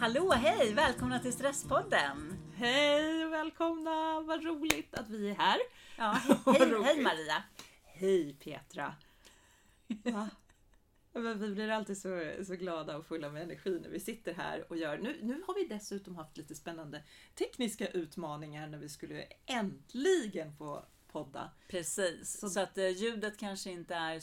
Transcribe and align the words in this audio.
Hallå, 0.00 0.30
hej! 0.32 0.74
Välkomna 0.74 1.18
till 1.18 1.32
Stresspodden! 1.32 2.36
Hej 2.54 3.24
och 3.24 3.32
välkomna! 3.32 4.20
Vad 4.20 4.44
roligt 4.44 4.94
att 4.94 5.08
vi 5.08 5.30
är 5.30 5.34
här. 5.34 5.58
Ja, 5.98 6.10
hej, 6.46 6.82
hej 6.84 7.02
Maria! 7.02 7.42
Hej 7.84 8.34
Petra! 8.34 8.94
Va? 9.86 10.30
Men 11.12 11.40
vi 11.40 11.54
blir 11.54 11.68
alltid 11.68 11.98
så, 11.98 12.32
så 12.46 12.54
glada 12.54 12.96
och 12.96 13.06
fulla 13.06 13.30
med 13.30 13.42
energi 13.42 13.80
när 13.82 13.88
vi 13.88 14.00
sitter 14.00 14.34
här 14.34 14.64
och 14.68 14.76
gör... 14.76 14.98
Nu, 14.98 15.18
nu 15.22 15.42
har 15.46 15.54
vi 15.54 15.64
dessutom 15.64 16.16
haft 16.16 16.36
lite 16.36 16.54
spännande 16.54 17.02
tekniska 17.34 17.86
utmaningar 17.86 18.66
när 18.66 18.78
vi 18.78 18.88
skulle 18.88 19.24
äntligen 19.46 20.56
få 20.56 20.84
podda. 21.12 21.50
Precis, 21.68 22.52
så, 22.52 22.60
att 22.60 22.78
eh, 22.78 22.88
ljudet 22.88 23.38
kanske 23.38 23.70
inte 23.70 23.94
är 23.94 24.20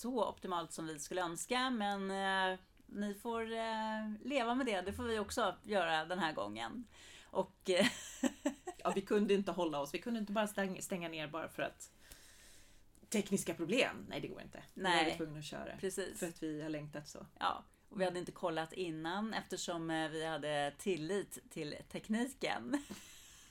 så 0.00 0.28
optimalt 0.28 0.72
som 0.72 0.86
vi 0.86 0.98
skulle 0.98 1.22
önska, 1.22 1.70
men 1.70 2.10
eh, 2.10 2.58
ni 2.92 3.14
får 3.14 3.52
eh, 3.52 4.10
leva 4.24 4.54
med 4.54 4.66
det. 4.66 4.80
Det 4.80 4.92
får 4.92 5.04
vi 5.04 5.18
också 5.18 5.56
göra 5.62 6.04
den 6.04 6.18
här 6.18 6.32
gången. 6.32 6.84
Och 7.24 7.70
eh, 7.70 7.86
Ja, 8.82 8.92
vi 8.94 9.00
kunde 9.00 9.34
inte 9.34 9.52
hålla 9.52 9.80
oss. 9.80 9.94
Vi 9.94 9.98
kunde 9.98 10.20
inte 10.20 10.32
bara 10.32 10.46
stänga, 10.46 10.82
stänga 10.82 11.08
ner 11.08 11.28
bara 11.28 11.48
för 11.48 11.62
att 11.62 11.90
tekniska 13.08 13.54
problem. 13.54 14.06
Nej, 14.08 14.20
det 14.20 14.28
går 14.28 14.42
inte. 14.42 14.58
Var 14.58 14.82
Nej. 14.82 15.04
vi 15.04 15.16
tvungna 15.16 15.38
att 15.38 15.44
köra. 15.44 15.76
precis. 15.80 16.18
För 16.18 16.28
att 16.28 16.42
vi 16.42 16.62
har 16.62 16.68
längtat 16.68 17.08
så. 17.08 17.26
Ja, 17.38 17.64
och 17.88 18.00
vi 18.00 18.04
hade 18.04 18.18
inte 18.18 18.32
kollat 18.32 18.72
innan 18.72 19.34
eftersom 19.34 19.90
eh, 19.90 20.08
vi 20.08 20.26
hade 20.26 20.72
tillit 20.78 21.38
till 21.50 21.76
tekniken. 21.92 22.82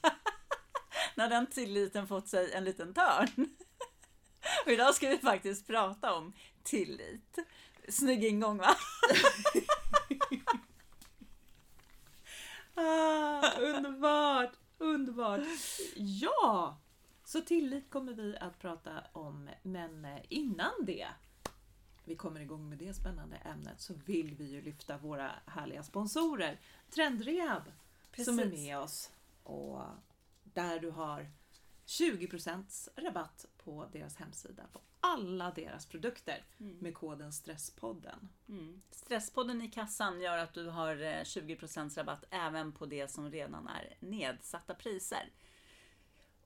När 1.16 1.30
den 1.30 1.48
tilliten 1.48 2.08
fått 2.08 2.28
sig 2.28 2.54
en 2.54 2.64
liten 2.64 2.94
törn. 2.94 3.30
Och 4.66 4.72
idag 4.72 4.96
ska 4.96 5.10
vi 5.10 5.18
faktiskt 5.18 5.68
prata 5.68 6.14
om 6.14 6.34
tillit. 6.64 7.38
Snygg 7.90 8.24
ingång 8.24 8.58
va? 8.58 8.76
Ah, 12.74 13.60
underbart! 13.60 14.52
Underbart! 14.78 15.42
Ja! 15.96 16.78
Så 17.24 17.42
tillit 17.42 17.90
kommer 17.90 18.14
vi 18.14 18.38
att 18.38 18.60
prata 18.60 18.92
om, 19.14 19.50
men 19.64 20.08
innan 20.30 20.72
det 20.86 21.08
vi 22.10 22.16
kommer 22.16 22.40
igång 22.40 22.70
med 22.70 22.78
det 22.78 22.94
spännande 22.94 23.36
ämnet 23.36 23.82
så 23.82 23.94
vill 24.06 24.36
vi 24.36 24.44
ju 24.44 24.62
lyfta 24.62 24.98
våra 24.98 25.32
härliga 25.46 25.84
sponsorer 25.84 26.60
Trendrehab 26.90 27.64
som 28.26 28.40
är 28.40 28.44
Precis. 28.44 28.60
med 28.60 28.80
oss 28.80 29.12
och 29.44 29.82
där 30.44 30.80
du 30.80 30.92
har 30.92 31.32
20% 31.90 32.90
rabatt 32.96 33.46
på 33.58 33.90
deras 33.92 34.16
hemsida 34.16 34.64
på 34.74 34.82
alla 35.00 35.52
deras 35.52 35.86
produkter 35.86 36.44
med 36.58 36.94
koden 36.94 37.34
Stresspodden. 37.34 38.30
Mm. 38.50 38.82
Stresspodden 38.92 39.62
i 39.62 39.68
kassan 39.72 40.22
gör 40.22 40.38
att 40.38 40.54
du 40.54 40.68
har 40.68 41.02
eh, 41.02 41.22
20% 41.24 41.98
rabatt 41.98 42.24
även 42.30 42.72
på 42.72 42.86
det 42.86 43.12
som 43.12 43.32
redan 43.32 43.68
är 43.68 43.98
nedsatta 44.00 44.74
priser. 44.74 45.32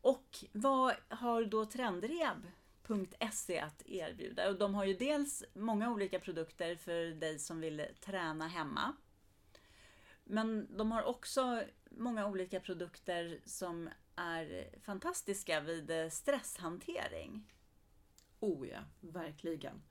Och 0.02 0.46
vad 0.52 0.96
har 1.10 1.46
då 1.46 1.66
Trendrehab.se 1.66 3.60
att 3.60 3.82
erbjuda? 3.86 4.50
Och 4.50 4.58
de 4.58 4.76
har 4.76 4.86
ju 4.86 4.94
dels 4.94 5.44
många 5.54 5.92
olika 5.92 6.20
produkter 6.20 6.76
för 6.76 7.06
dig 7.06 7.40
som 7.40 7.60
vill 7.60 7.86
träna 8.02 8.48
hemma. 8.48 8.96
Men 10.24 10.78
de 10.78 10.92
har 10.92 11.04
också 11.04 11.64
många 11.92 12.28
olika 12.28 12.60
produkter 12.60 13.42
som 13.46 13.90
är 14.16 14.80
fantastiska 14.80 15.59
vid 15.62 15.92
eh, 15.92 16.09
stresshantering. 16.09 17.53
Oh 18.40 18.68
ja, 18.68 18.80
verkligen. 19.00 19.84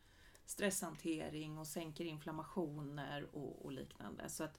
Stresshantering 0.45 1.59
och 1.59 1.67
sänker 1.67 2.05
inflammationer 2.05 3.29
och, 3.37 3.65
och 3.65 3.73
liknande. 3.73 4.29
Så 4.29 4.45
att 4.45 4.59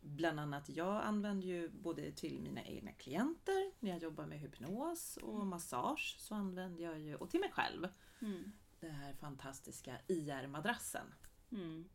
bland 0.00 0.40
annat 0.40 0.68
jag 0.68 1.02
använder 1.04 1.48
ju 1.48 1.68
både 1.68 2.12
till 2.12 2.40
mina 2.40 2.64
egna 2.64 2.92
klienter 2.92 3.72
när 3.80 3.90
jag 3.90 4.02
jobbar 4.02 4.26
med 4.26 4.38
hypnos 4.40 5.16
och 5.16 5.46
massage 5.46 6.16
så 6.18 6.34
använder 6.34 6.84
jag 6.84 6.98
ju, 7.00 7.14
och 7.16 7.30
till 7.30 7.40
mig 7.40 7.50
själv, 7.52 7.88
Mm. 8.22 8.52
den 8.80 8.90
här 8.90 9.12
fantastiska 9.14 9.96
IR-madrassen. 10.06 11.14
Mm. 11.52 11.88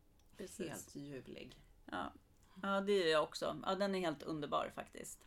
Helt 0.58 0.94
ljuvlig. 0.94 1.60
Ja. 1.84 2.12
Ja, 2.62 2.80
det 2.80 2.92
är 2.92 3.12
jag 3.12 3.22
också. 3.22 3.60
Ja, 3.66 3.74
den 3.74 3.94
är 3.94 4.00
helt 4.00 4.22
underbar 4.22 4.72
faktiskt. 4.74 5.24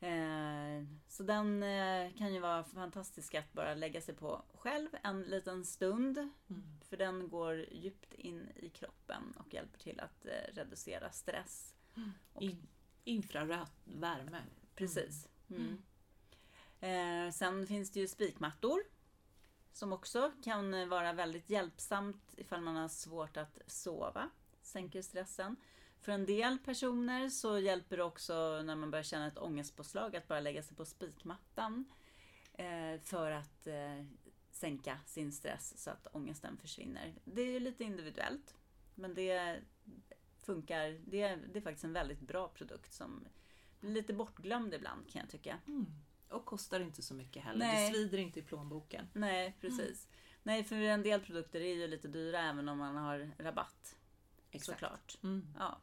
Eh, 0.00 0.84
så 1.08 1.22
den 1.22 1.62
eh, 1.62 2.12
kan 2.18 2.34
ju 2.34 2.40
vara 2.40 2.64
fantastisk 2.64 3.34
att 3.34 3.52
bara 3.52 3.74
lägga 3.74 4.00
sig 4.00 4.14
på 4.14 4.42
själv 4.54 4.88
en 5.02 5.22
liten 5.22 5.64
stund. 5.64 6.18
Mm. 6.18 6.62
För 6.88 6.96
den 6.96 7.28
går 7.28 7.66
djupt 7.72 8.14
in 8.14 8.48
i 8.56 8.68
kroppen 8.68 9.34
och 9.36 9.54
hjälper 9.54 9.78
till 9.78 10.00
att 10.00 10.26
eh, 10.26 10.54
reducera 10.54 11.12
stress. 11.12 11.74
Och, 12.32 12.42
In, 12.42 12.68
infraröd 13.04 13.68
värme. 13.84 14.42
Precis. 14.74 15.28
Mm. 15.50 15.82
Eh, 16.80 17.32
sen 17.32 17.66
finns 17.66 17.90
det 17.90 18.00
ju 18.00 18.08
spikmattor. 18.08 18.80
Som 19.72 19.92
också 19.92 20.32
kan 20.44 20.88
vara 20.88 21.12
väldigt 21.12 21.50
hjälpsamt 21.50 22.34
ifall 22.36 22.60
man 22.60 22.76
har 22.76 22.88
svårt 22.88 23.36
att 23.36 23.58
sova. 23.66 24.30
Sänker 24.62 25.02
stressen. 25.02 25.56
För 26.06 26.12
en 26.12 26.26
del 26.26 26.58
personer 26.58 27.28
så 27.28 27.58
hjälper 27.58 27.96
det 27.96 28.02
också 28.02 28.62
när 28.62 28.76
man 28.76 28.90
börjar 28.90 29.02
känna 29.02 29.26
ett 29.26 29.38
ångestpåslag 29.38 30.16
att 30.16 30.28
bara 30.28 30.40
lägga 30.40 30.62
sig 30.62 30.76
på 30.76 30.84
spikmattan. 30.84 31.84
Eh, 32.52 33.00
för 33.02 33.30
att 33.30 33.66
eh, 33.66 34.04
sänka 34.50 34.98
sin 35.06 35.32
stress 35.32 35.82
så 35.82 35.90
att 35.90 36.06
ångesten 36.12 36.56
försvinner. 36.56 37.14
Det 37.24 37.42
är 37.42 37.52
ju 37.52 37.60
lite 37.60 37.84
individuellt. 37.84 38.54
Men 38.94 39.14
det 39.14 39.60
funkar. 40.38 41.00
Det 41.06 41.22
är, 41.22 41.36
det 41.52 41.58
är 41.58 41.62
faktiskt 41.62 41.84
en 41.84 41.92
väldigt 41.92 42.20
bra 42.20 42.48
produkt 42.48 42.92
som 42.92 43.26
blir 43.80 43.90
lite 43.90 44.12
bortglömd 44.12 44.74
ibland 44.74 45.10
kan 45.10 45.20
jag 45.20 45.30
tycka. 45.30 45.58
Mm. 45.66 45.86
Och 46.28 46.44
kostar 46.44 46.80
inte 46.80 47.02
så 47.02 47.14
mycket 47.14 47.44
heller. 47.44 47.58
Nej. 47.58 47.90
Det 47.90 47.96
svider 47.96 48.18
inte 48.18 48.40
i 48.40 48.42
plånboken. 48.42 49.08
Nej, 49.12 49.56
precis. 49.60 50.08
Nej, 50.42 50.64
för 50.64 50.76
en 50.76 51.02
del 51.02 51.20
produkter 51.20 51.60
är 51.60 51.74
ju 51.74 51.86
lite 51.86 52.08
dyra 52.08 52.42
även 52.42 52.68
om 52.68 52.78
man 52.78 52.96
har 52.96 53.30
rabatt. 53.38 53.96
Såklart. 54.60 55.18
Mm. 55.22 55.46
Ja. 55.58 55.78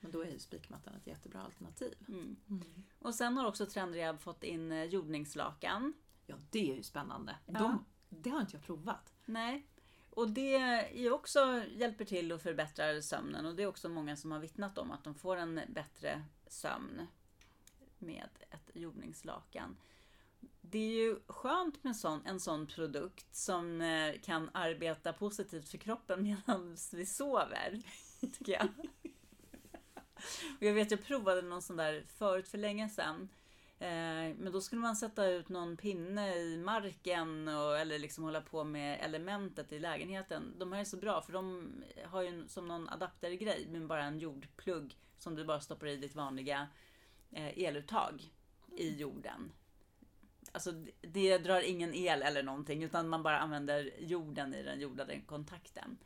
Men 0.00 0.10
då 0.10 0.22
är 0.22 0.30
ju 0.30 0.38
spikmattan 0.38 0.94
ett 0.94 1.06
jättebra 1.06 1.42
alternativ. 1.42 1.94
Mm. 2.08 2.36
Mm. 2.50 2.82
Och 2.98 3.14
sen 3.14 3.36
har 3.36 3.46
också 3.46 3.66
Trendrehab 3.66 4.20
fått 4.20 4.44
in 4.44 4.72
eh, 4.72 4.84
jordningslakan. 4.84 5.92
Ja, 6.26 6.34
det 6.50 6.70
är 6.70 6.76
ju 6.76 6.82
spännande. 6.82 7.36
Ja. 7.46 7.52
De, 7.52 7.84
det 8.08 8.30
har 8.30 8.40
inte 8.40 8.56
jag 8.56 8.62
provat. 8.62 9.12
Nej. 9.24 9.66
Och 10.10 10.30
det 10.30 10.56
är 10.56 11.12
också 11.12 11.64
hjälper 11.70 12.04
till 12.04 12.32
att 12.32 12.42
förbättra 12.42 13.02
sömnen 13.02 13.46
och 13.46 13.54
det 13.54 13.62
är 13.62 13.66
också 13.66 13.88
många 13.88 14.16
som 14.16 14.32
har 14.32 14.38
vittnat 14.38 14.78
om 14.78 14.90
att 14.90 15.04
de 15.04 15.14
får 15.14 15.36
en 15.36 15.60
bättre 15.68 16.24
sömn 16.46 17.06
med 17.98 18.28
ett 18.50 18.70
jordningslakan. 18.74 19.76
Det 20.60 20.78
är 20.78 20.92
ju 21.04 21.16
skönt 21.26 21.84
med 21.84 21.96
sån, 21.96 22.22
en 22.26 22.40
sån 22.40 22.66
produkt 22.66 23.34
som 23.34 23.80
eh, 23.80 24.20
kan 24.20 24.50
arbeta 24.54 25.12
positivt 25.12 25.68
för 25.68 25.78
kroppen 25.78 26.22
medan 26.46 26.76
vi 26.92 27.06
sover. 27.06 27.82
Tycker 28.20 28.52
jag. 28.52 28.68
Och 30.56 30.62
jag 30.62 30.74
vet, 30.74 30.90
jag 30.90 31.04
provade 31.04 31.42
någon 31.42 31.62
sån 31.62 31.76
där 31.76 32.04
förut 32.08 32.48
för 32.48 32.58
länge 32.58 32.88
sedan. 32.88 33.28
Eh, 33.78 34.36
Men 34.38 34.52
då 34.52 34.60
skulle 34.60 34.80
man 34.80 34.96
sätta 34.96 35.26
ut 35.26 35.48
någon 35.48 35.76
pinne 35.76 36.36
i 36.36 36.56
marken 36.56 37.48
och, 37.48 37.78
eller 37.78 37.98
liksom 37.98 38.24
hålla 38.24 38.40
på 38.40 38.64
med 38.64 39.00
elementet 39.00 39.72
i 39.72 39.78
lägenheten. 39.78 40.54
De 40.58 40.72
här 40.72 40.80
är 40.80 40.84
så 40.84 40.96
bra 40.96 41.22
för 41.22 41.32
de 41.32 41.72
har 42.04 42.22
ju 42.22 42.48
som 42.48 42.68
någon 42.68 42.88
adaptergrej 42.88 43.66
med 43.68 43.86
bara 43.86 44.04
en 44.04 44.18
jordplugg 44.18 44.96
som 45.18 45.34
du 45.34 45.44
bara 45.44 45.60
stoppar 45.60 45.86
i 45.86 45.96
ditt 45.96 46.14
vanliga 46.14 46.68
eh, 47.30 47.58
eluttag 47.58 48.32
i 48.76 48.96
jorden. 48.96 49.52
Alltså 50.52 50.72
det- 51.00 51.38
drar 51.38 51.60
ingen 51.60 51.94
el 51.94 52.22
eller 52.22 52.42
någonting 52.42 52.82
utan 52.82 53.08
man 53.08 53.22
bara 53.22 53.38
använder 53.38 53.92
jorden 53.98 54.54
i 54.54 54.62
den 54.62 54.80
jordade 54.80 55.20
kontakten 55.26 55.98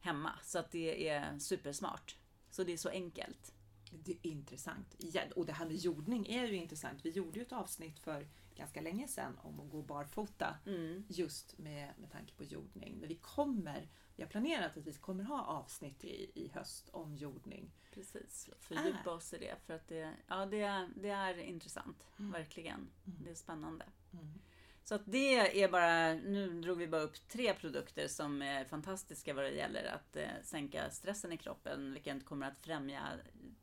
hemma. 0.00 0.32
Så 0.42 0.58
att 0.58 0.70
det 0.70 1.08
är 1.08 1.38
supersmart. 1.38 2.16
Så 2.50 2.64
det 2.64 2.72
är 2.72 2.76
så 2.76 2.88
enkelt. 2.88 3.52
Det 3.92 4.12
är 4.12 4.18
intressant. 4.30 4.94
Ja, 4.98 5.22
och 5.36 5.46
det 5.46 5.52
här 5.52 5.66
med 5.66 5.76
jordning 5.76 6.26
är 6.26 6.46
ju 6.46 6.56
intressant. 6.56 7.04
Vi 7.04 7.10
gjorde 7.10 7.38
ju 7.38 7.42
ett 7.42 7.52
avsnitt 7.52 7.98
för 7.98 8.28
ganska 8.60 8.80
länge 8.80 9.08
sedan 9.08 9.38
om 9.42 9.60
att 9.60 9.70
gå 9.70 9.82
barfota. 9.82 10.58
Mm. 10.66 11.04
Just 11.08 11.58
med, 11.58 11.92
med 11.98 12.10
tanke 12.10 12.34
på 12.34 12.44
jordning. 12.44 12.96
Men 13.00 13.08
vi 13.08 13.14
kommer, 13.16 13.88
vi 14.16 14.22
har 14.22 14.30
planerat 14.30 14.76
att 14.76 14.86
vi 14.86 14.92
kommer 14.92 15.24
ha 15.24 15.44
avsnitt 15.44 16.04
i, 16.04 16.30
i 16.34 16.48
höst 16.54 16.88
om 16.92 17.16
jordning. 17.16 17.70
Precis, 17.94 18.50
fördjupa 18.60 19.10
oss 19.10 19.32
i 19.34 19.38
det. 19.38 19.56
För 19.66 19.74
att 19.74 19.88
det, 19.88 20.12
ja, 20.26 20.46
det, 20.46 20.60
är- 20.62 20.88
det 20.94 21.08
är 21.10 21.38
intressant, 21.38 22.04
verkligen. 22.16 22.88
Det 23.04 23.30
är 23.30 23.34
spännande. 23.34 23.84
Mm. 24.12 24.40
Så 24.84 24.94
att 24.94 25.02
det 25.04 25.62
är 25.62 25.68
bara, 25.68 26.14
nu 26.14 26.60
drog 26.60 26.78
vi 26.78 26.88
bara 26.88 27.02
upp 27.02 27.28
tre 27.28 27.54
produkter 27.54 28.08
som 28.08 28.42
är 28.42 28.64
fantastiska 28.64 29.34
vad 29.34 29.44
det 29.44 29.50
gäller 29.50 29.84
att 29.84 30.16
eh, 30.16 30.28
sänka 30.42 30.90
stressen 30.90 31.32
i 31.32 31.36
kroppen, 31.36 31.92
vilket 31.92 32.24
kommer 32.24 32.46
att 32.46 32.58
främja 32.60 33.02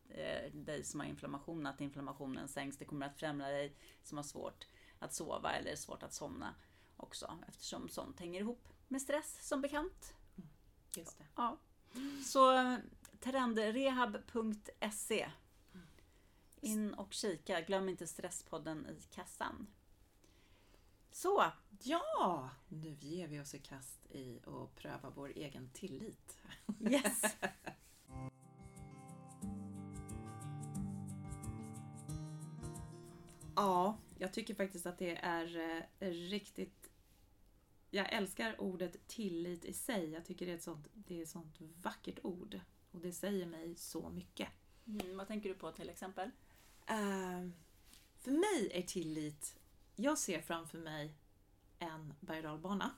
eh, 0.10 0.52
dig 0.54 0.84
som 0.84 1.00
har 1.00 1.08
inflammation, 1.08 1.66
att 1.66 1.82
inflammationen 1.82 2.48
sänks. 2.48 2.78
Det 2.78 2.86
kommer 2.86 3.06
att 3.06 3.18
främja 3.20 3.48
dig 3.48 3.76
som 4.04 4.18
har 4.18 4.24
svårt 4.24 4.68
att 5.00 5.14
sova 5.14 5.54
eller 5.54 5.76
svårt 5.76 6.04
att 6.04 6.14
somna 6.14 6.56
också, 6.98 7.38
eftersom 7.48 7.90
sånt 7.90 8.20
hänger 8.20 8.40
ihop 8.40 8.68
med 8.88 9.02
stress 9.02 9.48
som 9.48 9.62
bekant. 9.62 10.14
Just 10.96 11.18
det. 11.18 11.26
Ja. 11.36 11.58
Så 12.26 12.78
trendrehab.se 13.20 15.32
In 16.62 16.94
och 16.94 17.14
kika. 17.14 17.62
Glöm 17.62 17.90
inte 17.90 18.08
Stresspodden 18.08 18.88
i 18.90 19.02
kassan. 19.16 19.68
Så, 21.12 21.44
Ja, 21.84 22.50
nu 22.68 22.98
ger 23.00 23.28
vi 23.28 23.40
oss 23.40 23.56
i 23.56 23.60
kast 23.60 24.06
i 24.12 24.40
att 24.46 24.76
pröva 24.76 25.10
vår 25.10 25.30
egen 25.36 25.70
tillit. 25.74 26.38
yes! 26.80 27.22
Ja, 33.56 33.98
jag 34.20 34.34
tycker 34.34 34.54
faktiskt 34.54 34.86
att 34.86 34.98
det 34.98 35.16
är 35.16 35.58
eh, 36.00 36.10
riktigt... 36.10 36.92
Jag 37.90 38.14
älskar 38.14 38.62
ordet 38.62 39.08
tillit 39.08 39.66
i 39.66 39.74
sig. 39.74 40.10
Jag 40.10 40.26
tycker 40.26 40.46
det 40.46 40.52
är 40.52 40.56
ett 40.56 40.64
sånt, 40.64 40.88
det 40.94 41.20
är 41.20 41.24
ett 41.24 41.30
sånt 41.30 41.56
vackert 41.60 42.20
ord. 42.24 42.60
Och 42.92 43.00
det 43.00 43.12
säger 43.12 43.46
mig 43.46 43.76
så 43.76 44.10
mycket. 44.10 44.50
Mm, 44.88 45.18
vad 45.18 45.28
tänker 45.28 45.50
du 45.50 45.56
på 45.56 45.72
till 45.72 45.90
exempel? 45.90 46.32
Eh, 46.88 47.50
för 48.18 48.32
mig 48.32 48.72
är 48.74 48.82
tillit... 48.82 49.60
Jag 49.96 50.18
ser 50.18 50.42
framför 50.42 50.78
mig 50.78 51.14
en 51.80 52.14
berg 52.20 52.48
och. 52.48 52.90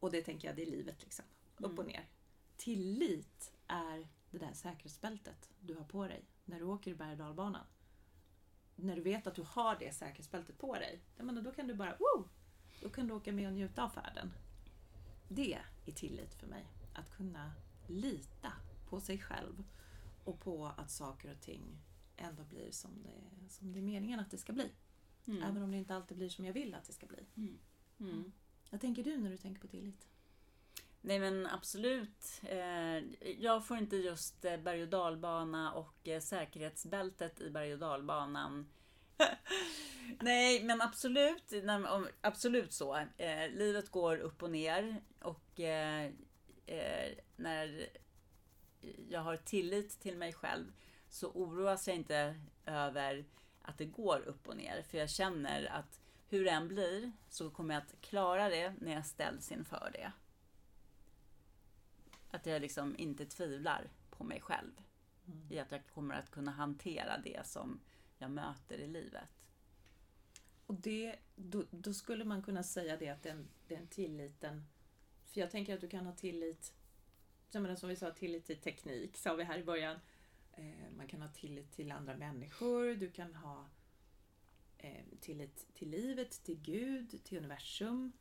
Och 0.00 0.10
det 0.10 0.22
tänker 0.22 0.48
jag, 0.48 0.56
det 0.56 0.62
är 0.62 0.70
livet 0.70 1.02
liksom. 1.02 1.24
Upp 1.56 1.78
och 1.78 1.86
ner. 1.86 2.08
Tillit 2.56 3.52
är 3.66 4.08
det 4.30 4.38
där 4.38 4.52
säkerhetsbältet 4.52 5.50
du 5.60 5.74
har 5.74 5.84
på 5.84 6.08
dig 6.08 6.24
när 6.44 6.58
du 6.58 6.64
åker 6.64 6.90
i 6.90 6.94
berg 6.94 7.16
och. 7.16 7.60
När 8.80 8.96
du 8.96 9.02
vet 9.02 9.26
att 9.26 9.34
du 9.34 9.42
har 9.42 9.76
det 9.78 9.94
säkerhetsbältet 9.94 10.58
på 10.58 10.74
dig, 10.74 11.00
jag 11.16 11.26
menar, 11.26 11.42
då 11.42 11.52
kan 11.52 11.66
du 11.66 11.74
bara 11.74 11.96
wow, 11.96 12.28
Då 12.82 12.88
kan 12.88 13.06
du 13.06 13.14
åka 13.14 13.32
med 13.32 13.46
och 13.46 13.52
njuta 13.52 13.84
av 13.84 13.88
färden. 13.88 14.32
Det 15.28 15.58
är 15.86 15.92
tillit 15.92 16.34
för 16.34 16.46
mig. 16.46 16.66
Att 16.94 17.16
kunna 17.16 17.52
lita 17.86 18.52
på 18.88 19.00
sig 19.00 19.18
själv 19.18 19.64
och 20.24 20.40
på 20.40 20.66
att 20.66 20.90
saker 20.90 21.32
och 21.32 21.40
ting 21.40 21.62
ändå 22.16 22.44
blir 22.44 22.70
som 22.70 23.02
det, 23.02 23.50
som 23.50 23.72
det 23.72 23.78
är 23.78 23.82
meningen 23.82 24.20
att 24.20 24.30
det 24.30 24.38
ska 24.38 24.52
bli. 24.52 24.70
Mm. 25.26 25.42
Även 25.42 25.62
om 25.62 25.70
det 25.70 25.76
inte 25.76 25.94
alltid 25.94 26.16
blir 26.16 26.28
som 26.28 26.44
jag 26.44 26.52
vill 26.52 26.74
att 26.74 26.84
det 26.84 26.92
ska 26.92 27.06
bli. 27.06 27.26
Mm. 27.98 28.32
Vad 28.70 28.80
tänker 28.80 29.04
du 29.04 29.16
när 29.16 29.30
du 29.30 29.36
tänker 29.36 29.60
på 29.60 29.66
tillit? 29.66 30.08
Nej 31.00 31.18
men 31.18 31.46
absolut. 31.46 32.40
Eh, 32.42 32.98
jag 33.38 33.66
får 33.66 33.76
inte 33.76 33.96
just 33.96 34.44
eh, 34.44 34.56
berg 34.56 34.82
och 34.82 34.88
dalbana 34.88 35.72
och 35.72 36.08
eh, 36.08 36.20
säkerhetsbältet 36.20 37.40
i 37.40 37.50
berg 37.50 37.72
och 37.72 37.78
dalbanan. 37.78 38.68
Nej 40.20 40.62
men 40.64 40.80
absolut, 40.80 41.52
absolut 42.20 42.72
så. 42.72 43.04
Livet 43.50 43.88
går 43.88 44.16
upp 44.18 44.42
och 44.42 44.50
ner 44.50 45.02
och 45.20 45.60
när 47.36 47.88
jag 49.08 49.20
har 49.20 49.36
tillit 49.36 50.00
till 50.00 50.16
mig 50.16 50.32
själv 50.32 50.72
så 51.08 51.28
oroas 51.28 51.88
jag 51.88 51.96
inte 51.96 52.40
över 52.66 53.24
att 53.62 53.78
det 53.78 53.84
går 53.84 54.20
upp 54.20 54.48
och 54.48 54.56
ner. 54.56 54.82
För 54.82 54.98
jag 54.98 55.10
känner 55.10 55.72
att 55.72 56.00
hur 56.28 56.44
det 56.44 56.50
än 56.50 56.68
blir 56.68 57.12
så 57.28 57.50
kommer 57.50 57.74
jag 57.74 57.82
att 57.82 58.00
klara 58.00 58.48
det 58.48 58.74
när 58.80 58.92
jag 58.92 59.06
ställs 59.06 59.52
inför 59.52 59.90
det. 59.92 60.12
Att 62.30 62.46
jag 62.46 62.62
liksom 62.62 62.96
inte 62.98 63.26
tvivlar 63.26 63.90
på 64.10 64.24
mig 64.24 64.40
själv. 64.40 64.72
I 65.50 65.58
att 65.58 65.72
jag 65.72 65.86
kommer 65.86 66.14
att 66.14 66.30
kunna 66.30 66.50
hantera 66.50 67.18
det 67.18 67.46
som 67.46 67.80
jag 68.18 68.30
möter 68.30 68.78
i 68.78 68.86
livet. 68.86 69.28
Och 70.66 70.74
det, 70.74 71.16
då, 71.36 71.64
då 71.70 71.94
skulle 71.94 72.24
man 72.24 72.42
kunna 72.42 72.62
säga 72.62 72.96
det 72.96 73.08
att 73.08 73.22
den, 73.22 73.48
den 73.68 73.86
tilliten... 73.86 74.64
För 75.24 75.40
jag 75.40 75.50
tänker 75.50 75.74
att 75.74 75.80
du 75.80 75.88
kan 75.88 76.06
ha 76.06 76.12
tillit, 76.12 76.74
som 77.50 77.88
vi 77.88 77.96
sa, 77.96 78.10
tillit 78.10 78.44
till 78.44 78.60
teknik, 78.60 79.16
sa 79.16 79.34
vi 79.34 79.44
här 79.44 79.58
i 79.58 79.64
början. 79.64 79.96
Eh, 80.52 80.90
man 80.96 81.08
kan 81.08 81.22
ha 81.22 81.28
tillit 81.28 81.72
till 81.72 81.92
andra 81.92 82.16
människor, 82.16 82.94
du 82.94 83.10
kan 83.10 83.34
ha 83.34 83.68
eh, 84.78 85.04
tillit 85.20 85.74
till 85.74 85.90
livet, 85.90 86.44
till 86.44 86.60
Gud, 86.60 87.24
till 87.24 87.38
universum, 87.38 88.12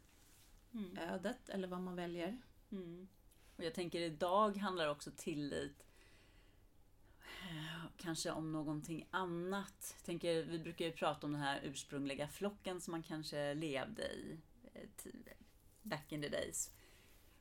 Mm. 0.73 0.97
ödet 0.97 1.49
eller 1.49 1.67
vad 1.67 1.81
man 1.81 1.95
väljer. 1.95 2.37
Mm. 2.71 3.07
Och 3.57 3.63
jag 3.63 3.73
tänker 3.73 4.01
idag 4.01 4.57
handlar 4.57 4.87
också 4.87 5.11
tillit 5.11 5.85
eh, 7.21 7.85
kanske 7.97 8.31
om 8.31 8.51
någonting 8.51 9.07
annat. 9.11 9.95
Jag 9.97 10.05
tänker, 10.05 10.43
vi 10.43 10.59
brukar 10.59 10.85
ju 10.85 10.91
prata 10.91 11.27
om 11.27 11.33
den 11.33 11.41
här 11.41 11.61
ursprungliga 11.63 12.27
flocken 12.27 12.81
som 12.81 12.91
man 12.91 13.03
kanske 13.03 13.53
levde 13.53 14.03
i 14.03 14.37
eh, 14.73 15.11
back 15.81 16.11
in 16.11 16.21
the 16.21 16.29
days. 16.29 16.71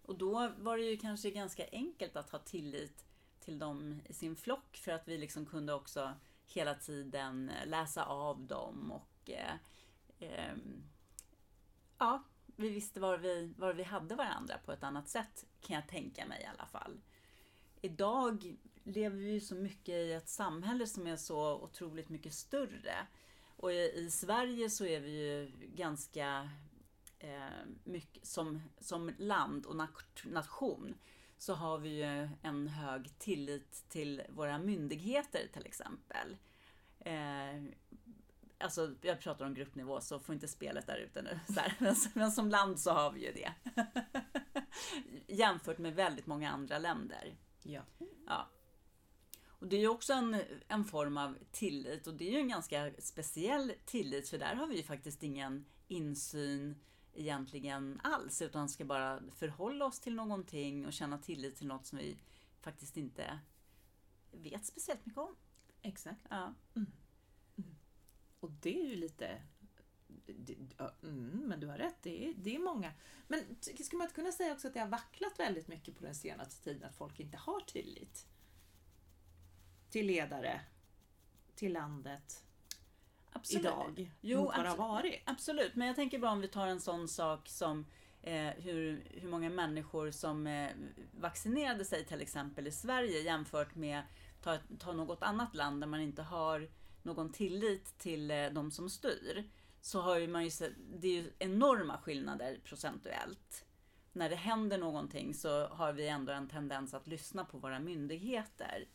Och 0.03 0.19
då 0.19 0.53
var 0.59 0.77
det 0.77 0.85
ju 0.85 0.97
kanske 0.97 1.31
ganska 1.31 1.67
enkelt 1.73 2.17
att 2.17 2.31
ha 2.31 2.39
tillit 2.39 3.05
till 3.41 3.59
dem 3.59 4.01
i 4.09 4.13
sin 4.13 4.37
flock 4.37 4.77
för 4.77 4.93
att 4.93 5.09
vi 5.09 5.19
liksom 5.19 5.47
kunde 5.47 5.73
också 5.73 6.15
hela 6.47 6.75
tiden 6.75 7.51
eh, 7.51 7.67
läsa 7.67 8.05
av 8.05 8.47
dem 8.47 8.93
och 8.93 9.31
eh, 9.31 9.55
eh, 10.19 10.57
ja, 11.99 12.23
vi 12.56 12.69
visste 12.69 13.00
var 13.00 13.19
vi, 13.19 13.55
var 13.56 13.73
vi 13.73 13.82
hade 13.82 14.14
varandra 14.14 14.58
på 14.64 14.73
ett 14.73 14.82
annat 14.82 15.08
sätt, 15.08 15.44
kan 15.61 15.76
jag 15.76 15.88
tänka 15.88 16.26
mig 16.26 16.43
i 16.43 16.47
alla 16.47 16.67
fall. 16.67 17.00
Idag 17.81 18.56
lever 18.85 19.17
vi 19.17 19.32
ju 19.32 19.41
så 19.41 19.55
mycket 19.55 19.94
i 19.94 20.12
ett 20.12 20.29
samhälle 20.29 20.87
som 20.87 21.06
är 21.06 21.17
så 21.17 21.55
otroligt 21.55 22.08
mycket 22.08 22.35
större. 22.35 23.06
Och 23.56 23.73
i, 23.73 23.93
i 23.94 24.11
Sverige 24.11 24.70
så 24.70 24.87
är 24.87 25.00
vi 25.00 25.11
ju 25.11 25.53
ganska 25.75 26.50
eh, 27.19 27.67
mycket, 27.85 28.26
som, 28.26 28.62
som 28.79 29.11
land 29.19 29.67
och 29.67 29.76
nation, 30.25 30.94
så 31.38 31.55
har 31.55 31.79
vi 31.79 31.88
ju 31.88 32.29
en 32.43 32.69
hög 32.69 33.19
tillit 33.19 33.85
till 33.88 34.23
våra 34.29 34.58
myndigheter 34.58 35.49
till 35.53 35.67
exempel. 35.67 36.37
Eh, 36.99 37.62
alltså 38.58 38.94
jag 39.03 39.20
pratar 39.20 39.44
om 39.44 39.55
gruppnivå 39.55 40.00
så 40.00 40.20
får 40.20 40.35
inte 40.35 40.49
spelet 40.49 40.87
där 40.87 40.97
ute 40.97 41.23
nu. 41.23 41.41
Men, 41.79 41.94
men 42.14 42.32
som 42.32 42.49
land 42.49 42.81
så 42.81 42.91
har 42.91 43.12
vi 43.12 43.26
ju 43.26 43.32
det. 43.32 43.53
Jämfört 45.35 45.79
med 45.79 45.94
väldigt 45.94 46.26
många 46.26 46.50
andra 46.50 46.79
länder. 46.79 47.37
Ja. 47.62 47.82
Ja. 48.26 48.49
Och 49.58 49.67
det 49.67 49.77
är 49.77 49.81
ju 49.81 49.89
också 49.89 50.13
en, 50.13 50.43
en 50.69 50.84
form 50.84 51.17
av 51.17 51.39
tillit 51.53 52.06
och 52.06 52.15
det 52.15 52.29
är 52.29 52.32
ju 52.32 52.39
en 52.39 52.48
ganska 52.48 52.93
speciell 52.98 53.72
tillit 53.84 54.29
för 54.29 54.39
där 54.39 54.55
har 54.55 54.67
vi 54.67 54.77
ju 54.77 54.82
faktiskt 54.82 55.22
ingen 55.22 55.65
insyn 55.89 56.75
egentligen 57.15 58.01
alls 58.05 58.43
utan 58.43 58.69
ska 58.69 58.84
bara 58.84 59.20
förhålla 59.31 59.84
oss 59.84 60.01
till 60.01 60.15
någonting 60.15 60.86
och 60.86 60.93
känna 60.93 61.19
tillit 61.19 61.56
till 61.56 61.67
något 61.67 61.86
som 61.86 61.98
vi 61.98 62.19
faktiskt 62.60 62.96
inte 62.96 63.39
vet 64.32 64.67
speciellt 64.67 65.06
mycket 65.06 65.20
om. 65.20 65.36
Exakt. 65.82 66.27
Ja. 66.31 66.55
Och 68.40 68.50
det 68.50 68.81
är 68.81 68.84
ju 68.88 68.96
lite... 68.96 69.43
det- 70.26 70.56
ja, 70.78 70.93
Mm, 71.02 71.43
men 71.46 71.60
du 71.60 71.66
har 71.66 71.78
rätt, 71.78 71.96
det 72.02 72.28
är, 72.28 72.34
det 72.36 72.55
är 72.55 72.58
många. 72.58 72.93
Men 73.28 73.56
ska 73.60 73.96
man 73.96 74.05
inte 74.05 74.14
kunna 74.14 74.32
säga 74.32 74.52
också 74.52 74.69
att 74.69 74.74
det 74.74 74.81
har 74.81 74.88
vacklat 74.88 75.38
väldigt 75.40 75.69
mycket 75.69 75.96
på 75.98 76.05
den 76.05 76.14
senaste 76.14 76.64
tiden, 76.64 76.84
att 76.88 76.96
folk 76.96 77.20
inte 77.20 77.36
har 77.36 77.60
tillit? 77.60 78.26
Till 79.90 80.06
ledare, 80.06 80.60
till 81.55 81.72
landet, 81.72 82.44
Absolut. 83.32 83.64
idag, 83.64 84.12
Jo, 84.20 84.38
mot 84.43 84.56
vad 84.56 84.64
det 84.64 84.69
har 84.69 84.76
varit. 84.76 85.22
Absolut, 85.26 85.74
men 85.74 85.86
jag 85.86 85.96
tänker 85.96 86.19
bara 86.19 86.31
om 86.31 86.40
vi 86.40 86.48
tar 86.48 86.66
en 86.66 86.81
sån 86.81 87.08
sak 87.08 87.48
som 87.48 87.86
eh, 88.22 88.48
hur, 88.48 89.08
hur 89.10 89.28
många 89.28 89.50
människor 89.50 90.10
som 90.10 90.46
eh, 90.46 90.70
vaccinerade 91.12 91.84
sig 91.84 92.05
till 92.05 92.20
exempel 92.20 92.66
i 92.66 92.72
Sverige 92.72 93.20
jämfört 93.20 93.74
med 93.74 94.02
ta, 94.43 94.58
ta 94.78 94.93
något 94.93 95.22
annat 95.22 95.55
land 95.55 95.82
där 95.82 95.86
man 95.86 96.00
inte 96.00 96.22
har 96.22 96.69
någon 97.06 97.32
tillit 97.32 97.98
till 97.98 98.31
eh, 98.31 98.46
de 98.46 98.70
som 98.70 98.91
styr. 98.91 99.51
Så 99.81 100.01
har 100.01 100.19
ju 100.19 100.29
man 100.29 100.44
ju 100.44 100.51
sett, 100.51 100.72
det 100.77 101.08
är 101.08 101.13
ju 101.13 101.32
enorma 101.39 101.98
skillnader 101.98 102.60
procentuellt. 102.65 103.65
När 104.13 104.31
det 104.31 104.36
händer 104.36 104.79
någonting 104.79 105.34
så 105.34 105.67
har 105.67 105.93
vi 105.93 106.08
ändå 106.08 106.32
en 106.32 106.48
tendens 106.48 106.94
att 106.94 107.06
lyssna 107.06 107.44
på 107.44 107.58
våra 107.58 107.81
myndigheter. 107.81 108.89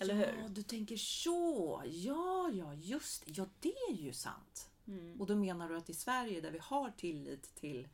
Eller 0.00 0.14
hur? 0.14 0.42
Ja, 0.42 0.48
du 0.48 0.62
tänker 0.62 0.96
så! 0.96 1.82
Ja, 1.84 2.50
ja, 2.52 2.74
just. 2.74 3.22
Ja, 3.26 3.46
det 3.60 3.74
är 3.90 3.94
ju 3.94 4.12
sant. 4.12 4.70
Mm. 4.86 5.20
Och 5.20 5.26
då 5.26 5.36
menar 5.36 5.68
du 5.68 5.76
att 5.76 5.90
i 5.90 5.94
Sverige 5.94 6.40
där 6.40 6.50
vi 6.50 6.58
har 6.58 6.90
tillit 6.90 7.54
till 7.54 7.88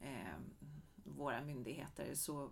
eh, 0.00 0.38
våra 1.04 1.40
myndigheter 1.40 2.14
så 2.14 2.50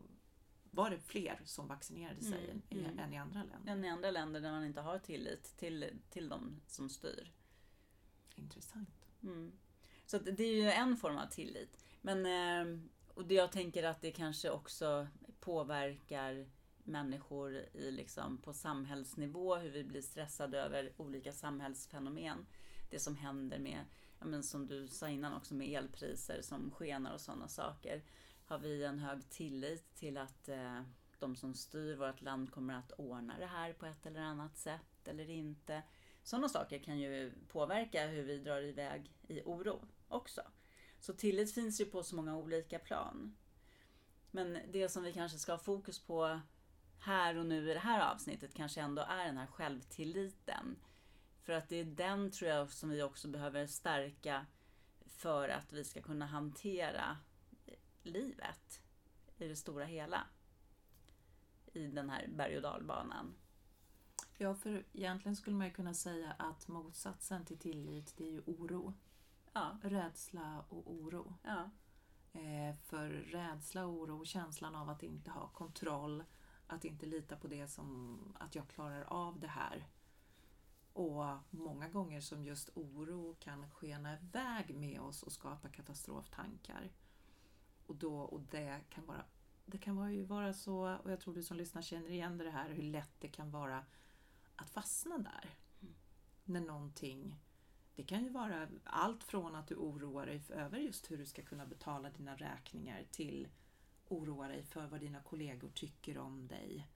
var 0.75 0.91
det 0.91 0.99
fler 0.99 1.41
som 1.45 1.69
vaccinerade 1.69 2.23
sig 2.23 2.45
Mm, 2.51 2.63
i, 2.69 2.85
mm. 2.85 2.99
än 2.99 3.13
i 3.13 3.17
andra 3.19 3.43
länder. 3.43 3.73
än 3.73 3.85
i 3.85 3.89
andra 3.89 4.11
länder 4.11 4.41
där 4.41 4.51
man 4.51 4.65
inte 4.65 4.81
har 4.81 4.99
tillit 4.99 5.57
till, 5.57 6.01
till 6.11 6.29
de 6.29 6.61
som 6.67 6.89
styr. 6.89 7.33
Intressant. 8.35 9.07
Mm. 9.23 9.53
Så 10.07 10.19
det 10.19 10.45
är 10.45 10.55
ju 10.55 10.71
en 10.71 10.97
form 10.97 11.19
av 11.19 11.27
tillit. 11.27 11.85
Men, 12.01 12.27
eh, 12.27 12.79
och 13.15 13.27
det 13.27 13.35
jag 13.35 13.53
tänker 13.53 13.83
att 13.83 14.01
det 14.01 14.11
kanske 14.11 14.51
också 14.51 15.07
påverkar 15.41 16.47
människor 16.85 17.57
i 17.57 17.91
liksom 17.91 18.39
på 18.39 18.53
samhällsnivå, 18.53 19.57
hur 19.57 19.71
vi 19.71 19.85
blir 19.85 20.03
stressade 20.03 20.61
över 20.61 20.93
olika 20.97 21.33
samhällsfenomen. 21.33 22.47
Det 22.91 22.99
som 22.99 23.17
händer 23.17 23.59
med, 23.59 23.85
ja 24.19 24.27
men 24.27 24.43
som 24.43 24.67
du 24.67 24.89
sa 24.89 25.09
innan 25.09 25.35
också, 25.35 25.55
med 25.55 25.69
elpriser 25.69 26.43
som 26.43 26.71
skenar 26.71 27.15
och 27.15 27.21
sådana 27.21 27.49
saker. 27.49 28.03
Har 28.45 28.59
vi 28.59 28.85
en 28.85 28.99
hög 28.99 29.31
tillit 29.31 29.95
till 29.95 30.19
att 30.19 30.49
eh, 30.49 30.83
de 31.19 31.37
som 31.37 31.55
styr 31.55 31.97
vårt 31.97 32.23
land 32.23 32.51
kommer 32.51 32.75
att 32.75 32.93
ordna 32.93 33.39
det 33.39 33.47
här 33.47 33.73
på 33.73 33.87
ett 33.87 34.07
eller 34.07 34.21
annat 34.21 34.57
sätt 34.57 35.09
eller 35.09 35.31
inte. 35.31 35.83
Sådana 36.23 36.49
saker 36.49 36.79
kan 36.79 36.99
ju 36.99 37.33
påverka 37.49 38.07
hur 38.07 38.23
vi 38.23 38.39
drar 38.39 38.63
iväg 38.63 39.13
i 39.29 39.43
oro 39.45 39.85
också. 40.09 40.43
Så 41.01 41.13
tillit 41.13 41.55
finns 41.55 41.81
ju 41.81 41.85
på 41.85 42.03
så 42.03 42.17
många 42.17 42.37
olika 42.37 42.79
plan. 42.79 43.37
Men 44.31 44.59
det 44.73 44.89
som 44.89 45.03
vi 45.03 45.13
kanske 45.13 45.39
ska 45.39 45.53
ha 45.53 45.59
fokus 45.59 45.99
på 45.99 46.41
här 46.99 47.37
och 47.37 47.47
nu 47.47 47.71
i 47.71 47.75
det 47.75 47.81
här 47.81 48.13
avsnittet 48.13 48.55
kanske 48.55 48.81
ändå 48.81 49.03
är 49.03 49.27
den 49.27 49.37
här 49.37 49.47
självtilliten. 49.47 50.77
För 51.43 51.53
att 51.53 51.69
det 51.69 51.77
är 51.77 51.85
den 51.85 52.31
tror 52.31 52.51
jag 52.51 52.73
som 52.73 52.91
vi 52.91 53.03
också 53.03 53.29
behöver 53.29 53.67
stärka 53.67 54.47
för 55.07 55.49
att 55.49 55.73
vi 55.73 55.85
ska 55.85 56.03
kunna 56.03 56.27
hantera 56.27 57.17
livet 58.03 58.83
i 59.39 59.49
det 59.49 59.57
stora 59.57 59.85
hela. 59.85 60.27
I 61.73 61.87
den 61.87 62.11
här 62.11 62.29
berg 62.29 62.57
och 62.57 62.63
dalbanan. 62.63 63.35
Ja, 64.39 64.55
för 64.55 64.85
egentligen 64.93 65.37
skulle 65.37 65.57
man 65.57 65.71
kunna 65.71 65.95
säga 65.95 66.33
att 66.39 66.69
motsatsen 66.69 67.45
till 67.45 67.59
tillit, 67.59 68.15
det 68.17 68.25
är 68.25 68.31
ju 68.31 68.43
oro. 68.47 68.95
Ja. 69.53 69.79
Rädsla 69.83 70.65
och 70.69 70.91
oro. 70.93 71.35
Ja. 71.43 71.71
Eh, 72.33 72.77
för 72.77 73.09
rädsla 73.09 73.87
och 73.87 73.93
oro, 73.93 74.25
känslan 74.25 74.75
av 74.75 74.91
att 74.91 75.03
inte 75.03 75.31
ha 75.31 75.49
kontroll, 75.49 76.25
att 76.67 76.85
inte 76.85 77.07
lita 77.07 77.37
på 77.37 77.49
det 77.49 77.69
som 77.69 78.19
att 78.41 78.55
jag 78.55 78.69
klarar 78.69 79.03
av 79.03 79.41
det 79.41 79.49
här. 79.49 79.89
Och 80.93 81.25
många 81.51 81.89
gånger 81.89 82.21
som 82.21 82.45
just 82.45 82.71
oro 82.75 83.37
kan 83.41 83.71
skena 83.71 84.19
iväg 84.19 84.75
med 84.75 85.01
oss 85.01 85.23
och 85.23 85.33
skapa 85.33 85.69
katastroftankar. 85.69 86.91
Och, 87.93 87.99
då, 87.99 88.17
och 88.17 88.41
det 88.41 88.81
kan 88.91 89.07
vara 89.07 89.25
det 89.67 89.79
kan 89.79 89.97
vara 89.97 90.13
ju 90.13 90.25
vara 90.25 90.53
så, 90.53 90.97
och 90.97 91.11
jag 91.11 91.21
tror 91.21 91.35
du 91.35 91.43
som 91.43 91.57
lyssnar 91.57 91.83
känner 91.83 92.11
igen 92.11 92.39
det 92.39 92.51
här, 92.51 92.71
hur 92.71 92.83
lätt 92.83 93.11
det 93.19 93.29
kan 93.29 93.51
vara 93.51 93.85
att 94.57 94.71
fastna 94.71 95.19
där. 95.19 95.51
Mm. 95.81 95.95
När 96.45 96.61
någonting, 96.61 97.41
det 97.95 98.03
kan 98.03 98.25
ju 98.25 98.31
vara 98.31 98.69
allt 98.85 99.25
från 99.25 99.55
att 99.55 99.67
du 99.67 99.75
oroar 99.75 100.27
dig 100.27 100.43
över 100.49 100.79
just 100.79 101.11
hur 101.11 101.19
du 101.19 101.27
ska 101.27 101.43
kunna 101.43 101.67
betala 101.67 102.11
dina 102.11 102.37
räkningar 102.37 103.07
till 103.11 103.49
oroa 104.09 104.49
dig 104.49 104.63
för 104.63 104.87
vad 104.87 105.01
dina 105.01 105.23
kollegor 105.23 105.71
tycker 105.75 106.19
om 106.19 106.49
dig. 106.49 106.89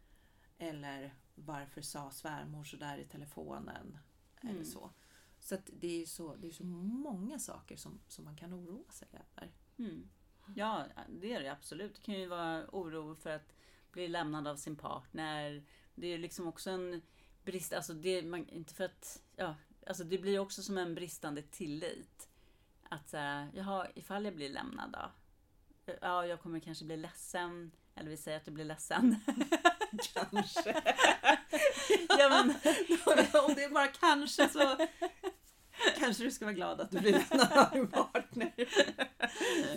Eller 0.59 1.15
varför 1.35 1.83
sa 1.83 2.11
svärmor 2.11 2.65
så 2.65 2.77
där 2.77 2.99
i 2.99 3.05
telefonen? 3.05 3.99
Mm. 4.41 4.55
Eller 4.55 4.65
så. 4.65 4.91
Så 5.39 5.57
det 5.67 6.03
är 6.03 6.07
så, 6.07 6.37
det 6.37 6.47
är 6.47 6.53
så 6.53 6.65
många 6.65 7.39
saker 7.39 7.77
som, 7.77 8.01
som 8.09 8.25
man 8.25 8.37
kan 8.37 8.55
oroa 8.55 8.93
sig 8.93 9.09
över. 9.13 9.53
Mm. 9.79 10.09
Ja, 10.55 10.85
det 11.09 11.33
är 11.33 11.43
det 11.43 11.53
absolut. 11.53 11.95
Det 11.95 12.01
kan 12.01 12.15
ju 12.15 12.27
vara 12.27 12.65
oro 12.73 13.15
för 13.15 13.31
att 13.31 13.55
bli 13.93 14.09
lämnad 14.09 14.47
av 14.47 14.57
sin 14.57 14.77
partner. 14.77 15.63
Det 15.95 16.07
är 16.07 16.19
liksom 16.19 16.47
också 16.47 16.71
en 16.71 17.03
brist, 17.45 17.73
alltså 17.73 17.93
det, 17.93 18.23
man, 18.23 18.49
inte 18.49 18.75
för 18.75 18.85
att, 18.85 19.23
ja, 19.37 19.55
alltså 19.87 20.05
det 20.05 20.19
blir 20.19 20.39
också 20.39 20.63
som 20.63 20.79
en 20.79 20.95
bristande 20.95 21.43
tillit. 21.43 22.29
Att 22.89 23.09
såhär, 23.09 23.51
jaha, 23.55 23.87
ifall 23.95 24.25
jag 24.25 24.35
blir 24.35 24.49
lämnad 24.49 24.93
då? 24.93 25.11
Ja, 26.01 26.27
jag 26.27 26.41
kommer 26.41 26.61
kanske 26.61 26.85
bli 26.85 26.97
ledsen. 26.97 27.73
Eller 27.95 28.11
vi 28.11 28.17
säger 28.17 28.37
att 28.37 28.45
du 28.45 28.51
blir 28.51 28.65
ledsen. 28.65 29.17
Kanske. 30.15 30.71
ja, 32.09 32.29
men, 32.29 32.51
Om 33.45 33.55
det 33.55 33.65
är 33.65 33.71
bara 33.71 33.87
kanske 33.87 34.49
så 34.49 34.87
kanske 35.99 36.25
du 36.25 36.31
ska 36.31 36.45
vara 36.45 36.55
glad 36.55 36.81
att 36.81 36.91
du 36.91 37.01
blir 37.01 37.13
lämnad 37.13 37.53
av 37.59 37.71
din 37.73 37.89
partner. 37.89 38.53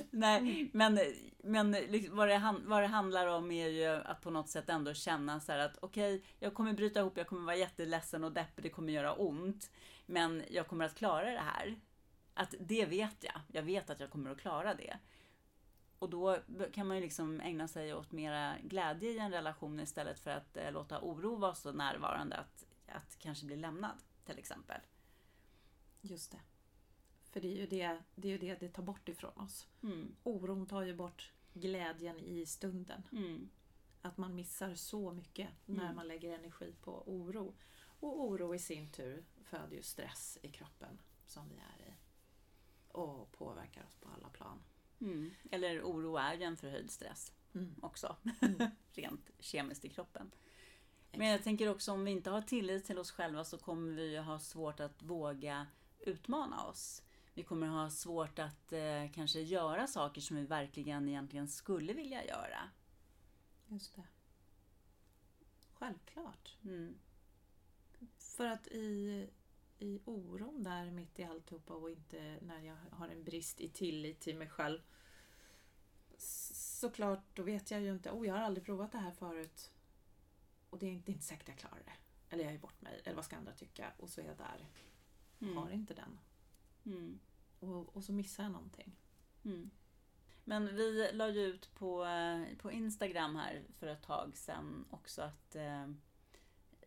Nej, 0.12 0.70
men, 0.74 1.00
men 1.44 1.72
liksom 1.72 2.16
vad, 2.18 2.28
det, 2.28 2.36
han- 2.36 2.64
vad 2.70 2.82
det 2.84 2.88
handlar 2.88 3.28
om 3.28 3.52
är 3.52 3.68
ju 3.68 3.86
att 3.88 4.22
på 4.22 4.30
något 4.32 4.50
sätt 4.50 4.70
ändå 4.70 4.94
känna 4.94 5.40
så 5.40 5.52
här 5.52 5.60
att 5.60 5.78
okej, 5.82 6.24
jag 6.40 6.54
kommer 6.54 6.74
bryta 6.74 7.00
ihop, 7.00 7.18
jag 7.18 7.28
kommer 7.28 7.46
vara 7.46 7.56
jätteledsen 7.56 8.24
och 8.24 8.32
deppig, 8.32 8.64
det 8.64 8.70
kommer 8.70 8.94
göra 8.94 9.14
ont. 9.14 9.72
Men 10.06 10.44
jag 10.50 10.68
kommer 10.68 10.86
att 10.86 10.96
klara 10.96 11.32
det 11.32 11.44
här. 11.56 11.76
Att 12.34 12.56
det 12.60 12.86
vet 12.86 13.24
jag. 13.24 13.42
Jag 13.48 13.64
vet 13.64 13.90
att 13.90 14.00
jag 14.00 14.10
kommer 14.10 14.32
att 14.32 14.40
klara 14.42 14.74
det. 14.74 14.98
Och 16.00 16.10
då 16.10 16.38
kan 16.74 16.88
man 16.88 16.98
ju 16.98 17.04
liksom 17.04 17.42
ägna 17.42 17.68
sig 17.68 17.94
åt 17.94 18.12
mera 18.12 18.56
glädje 18.64 19.10
i 19.10 19.20
en 19.20 19.32
relation 19.32 19.80
istället 19.80 20.20
för 20.20 20.32
att 20.32 20.58
eh, 20.58 20.72
låta 20.72 21.00
oro 21.02 21.36
vara 21.36 21.56
så 21.56 21.72
närvarande 21.72 22.36
att, 22.36 22.66
att 22.88 23.20
kanske 23.20 23.46
bli 23.46 23.56
lämnad 23.56 23.98
till 24.26 24.38
exempel. 24.40 24.82
Just 26.02 26.32
det. 26.32 26.40
För 27.32 27.42
det 27.42 27.48
är 27.48 27.56
ju 27.56 27.66
det 27.68 28.00
det, 28.16 28.28
är 28.28 28.32
ju 28.32 28.38
det, 28.38 28.56
det 28.60 28.70
tar 28.70 28.84
bort 28.84 29.10
ifrån 29.10 29.38
oss. 29.38 29.68
Mm, 29.84 30.16
Oron 30.24 30.66
tar 30.68 30.82
ju 30.82 30.94
bort 30.96 31.32
glädjen 31.54 32.20
i 32.20 32.46
stunden. 32.46 33.04
mm, 33.12 33.50
Att 34.02 34.18
man 34.18 34.36
missar 34.36 34.76
så 34.76 35.12
mycket 35.12 35.50
när 35.66 35.84
Mm. 35.84 35.96
man 35.96 36.08
lägger 36.08 36.36
energi 36.40 36.74
på 36.84 37.04
oro. 37.12 37.56
Och 38.00 38.22
oro 38.24 38.56
i 38.56 38.60
sin 38.60 38.92
tur 38.92 39.26
föder 39.44 39.76
ju 39.76 39.82
stress 39.84 40.38
i 40.42 40.52
kroppen 40.52 41.00
som 41.26 41.50
vi 41.50 41.56
är 41.56 41.88
i. 41.90 41.94
Och 42.88 43.32
påverkar 43.32 43.84
oss 43.86 43.96
på 44.00 44.10
alla 44.10 44.30
plan. 44.30 44.60
mm. 45.02 45.32
Eller 45.52 45.82
oro 45.82 46.16
är 46.18 46.34
ju 46.34 46.44
en 46.44 46.58
förhöjd 46.58 46.92
stress. 46.92 47.34
Mm. 47.54 47.76
också. 47.82 48.16
Mm. 48.42 48.72
Rent 48.94 49.32
kemiskt 49.40 49.86
i 49.86 49.90
kroppen. 49.90 50.32
Men 51.12 51.28
jag 51.28 51.44
tänker 51.44 51.70
också 51.70 51.92
om 51.92 52.04
vi 52.06 52.12
inte 52.12 52.30
har 52.30 52.42
tillit 52.42 52.86
till 52.86 53.00
oss 53.00 53.12
själva 53.12 53.44
så 53.46 53.58
kommer 53.58 53.92
vi 53.96 54.18
ha 54.18 54.40
svårt 54.40 54.80
att 54.80 55.02
våga 55.04 55.68
utmana 56.00 56.66
oss. 56.66 57.04
Vi 57.34 57.44
kommer 57.44 57.68
ha 57.68 57.90
svårt 57.90 58.40
att 58.40 58.74
eh, 58.74 59.12
kanske 59.14 59.42
göra 59.42 59.88
saker 59.88 60.22
som 60.22 60.38
vi 60.38 60.46
verkligen 60.46 61.10
egentligen 61.10 61.48
skulle 61.48 61.94
vilja 61.94 62.26
göra. 62.26 62.70
Just 63.68 63.96
det. 63.96 64.04
Självklart. 65.74 66.58
Mm. 66.64 67.00
För 68.18 68.46
att 68.46 68.68
i, 68.68 69.30
i 69.80 70.00
oron 70.06 70.64
där 70.64 70.92
mitt 70.92 71.20
i 71.20 71.24
alltihopa 71.24 71.74
och 71.74 71.90
inte 71.90 72.40
när 72.42 72.62
jag 72.62 72.78
har 72.92 73.08
en 73.08 73.24
brist 73.24 73.62
i 73.62 73.70
tillit 73.70 74.20
till 74.20 74.38
mig 74.38 74.50
själv. 74.50 74.80
Såklart, 76.18 77.24
då 77.34 77.44
vet 77.44 77.72
jag 77.72 77.82
ju 77.82 77.92
inte. 77.92 78.12
Oh, 78.12 78.28
jag 78.28 78.34
har 78.34 78.42
aldrig 78.42 78.66
provat 78.66 78.92
det 78.92 78.98
här 78.98 79.12
förut. 79.12 79.72
Och 80.70 80.80
det 80.80 80.86
är 80.86 80.92
inte, 80.92 81.12
inte 81.12 81.26
säkert 81.26 81.48
jag 81.48 81.58
klarar 81.58 81.84
det. 81.86 81.94
Eller 82.30 82.44
jag 82.44 82.54
är 82.54 82.60
bort 82.60 82.82
mig. 82.82 83.02
Eller 83.04 83.16
vad 83.16 83.26
ska 83.26 83.38
andra 83.38 83.54
tycka? 83.54 83.92
Och 83.98 84.10
så 84.10 84.22
är 84.22 84.26
jag 84.26 84.38
där. 84.38 84.68
Har 85.40 85.48
Mm. 85.48 85.74
inte 85.74 85.94
den. 85.94 86.20
Mm. 86.86 87.20
Och, 87.60 87.96
och 87.96 88.04
så 88.04 88.14
missar 88.14 88.44
jag 88.44 88.52
någonting. 88.52 88.96
Mm. 89.46 89.70
Men 90.44 90.76
vi 90.76 91.10
la 91.14 91.30
ju 91.30 91.42
ut 91.46 91.76
på, 91.76 92.06
eh, 92.06 92.58
på 92.58 92.72
Instagram 92.72 93.36
här 93.36 93.64
för 93.80 93.88
ett 93.88 94.02
tag 94.04 94.38
sedan 94.38 94.86
också 94.90 95.22
att 95.22 95.56
eh, 95.56 95.88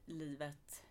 livet 0.04 0.82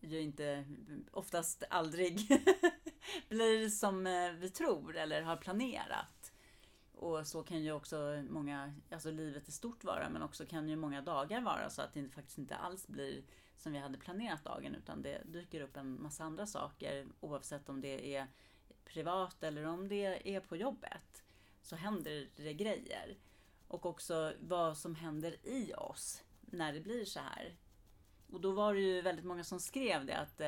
ju 0.00 0.20
inte, 0.20 0.64
oftast 1.12 1.64
aldrig, 1.70 2.18
blir 3.28 3.68
som 3.68 4.06
eh, 4.06 4.32
vi 4.32 4.50
tror 4.50 4.96
eller 4.96 5.22
har 5.22 5.36
planerat. 5.36 6.32
Och 6.92 7.26
så 7.26 7.42
kan 7.42 7.62
ju 7.62 7.72
också 7.72 8.24
många, 8.30 8.74
alltså 8.90 9.10
livet 9.10 9.48
i 9.48 9.52
stort 9.52 9.84
vara, 9.84 10.08
men 10.08 10.22
också 10.22 10.46
kan 10.46 10.68
ju 10.68 10.76
många 10.76 11.02
dagar 11.02 11.40
vara 11.40 11.70
så 11.70 11.82
att 11.82 11.94
det 11.94 12.08
faktiskt 12.08 12.38
inte 12.38 12.56
alls 12.56 12.86
blir 12.86 13.22
som 13.62 13.72
vi 13.72 13.78
hade 13.78 13.98
planerat 13.98 14.44
dagen, 14.44 14.74
utan 14.74 15.02
det 15.02 15.22
dyker 15.24 15.60
upp 15.60 15.76
en 15.76 16.02
massa 16.02 16.24
andra 16.24 16.46
saker 16.46 17.06
oavsett 17.20 17.68
om 17.68 17.80
det 17.80 18.16
är 18.16 18.26
privat 18.84 19.42
eller 19.42 19.64
om 19.64 19.88
det 19.88 20.34
är 20.34 20.40
på 20.40 20.56
jobbet 20.56 21.24
så 21.62 21.76
händer 21.76 22.28
det 22.36 22.54
grejer. 22.54 23.18
Och 23.68 23.86
också 23.86 24.34
vad 24.40 24.76
som 24.76 24.94
händer 24.94 25.46
i 25.46 25.72
oss 25.74 26.22
när 26.40 26.72
det 26.72 26.80
blir 26.80 27.04
så 27.04 27.20
här. 27.20 27.56
Och 28.32 28.40
då 28.40 28.52
var 28.52 28.74
det 28.74 28.80
ju 28.80 29.00
väldigt 29.00 29.24
många 29.24 29.44
som 29.44 29.60
skrev 29.60 30.06
det 30.06 30.16
att 30.16 30.40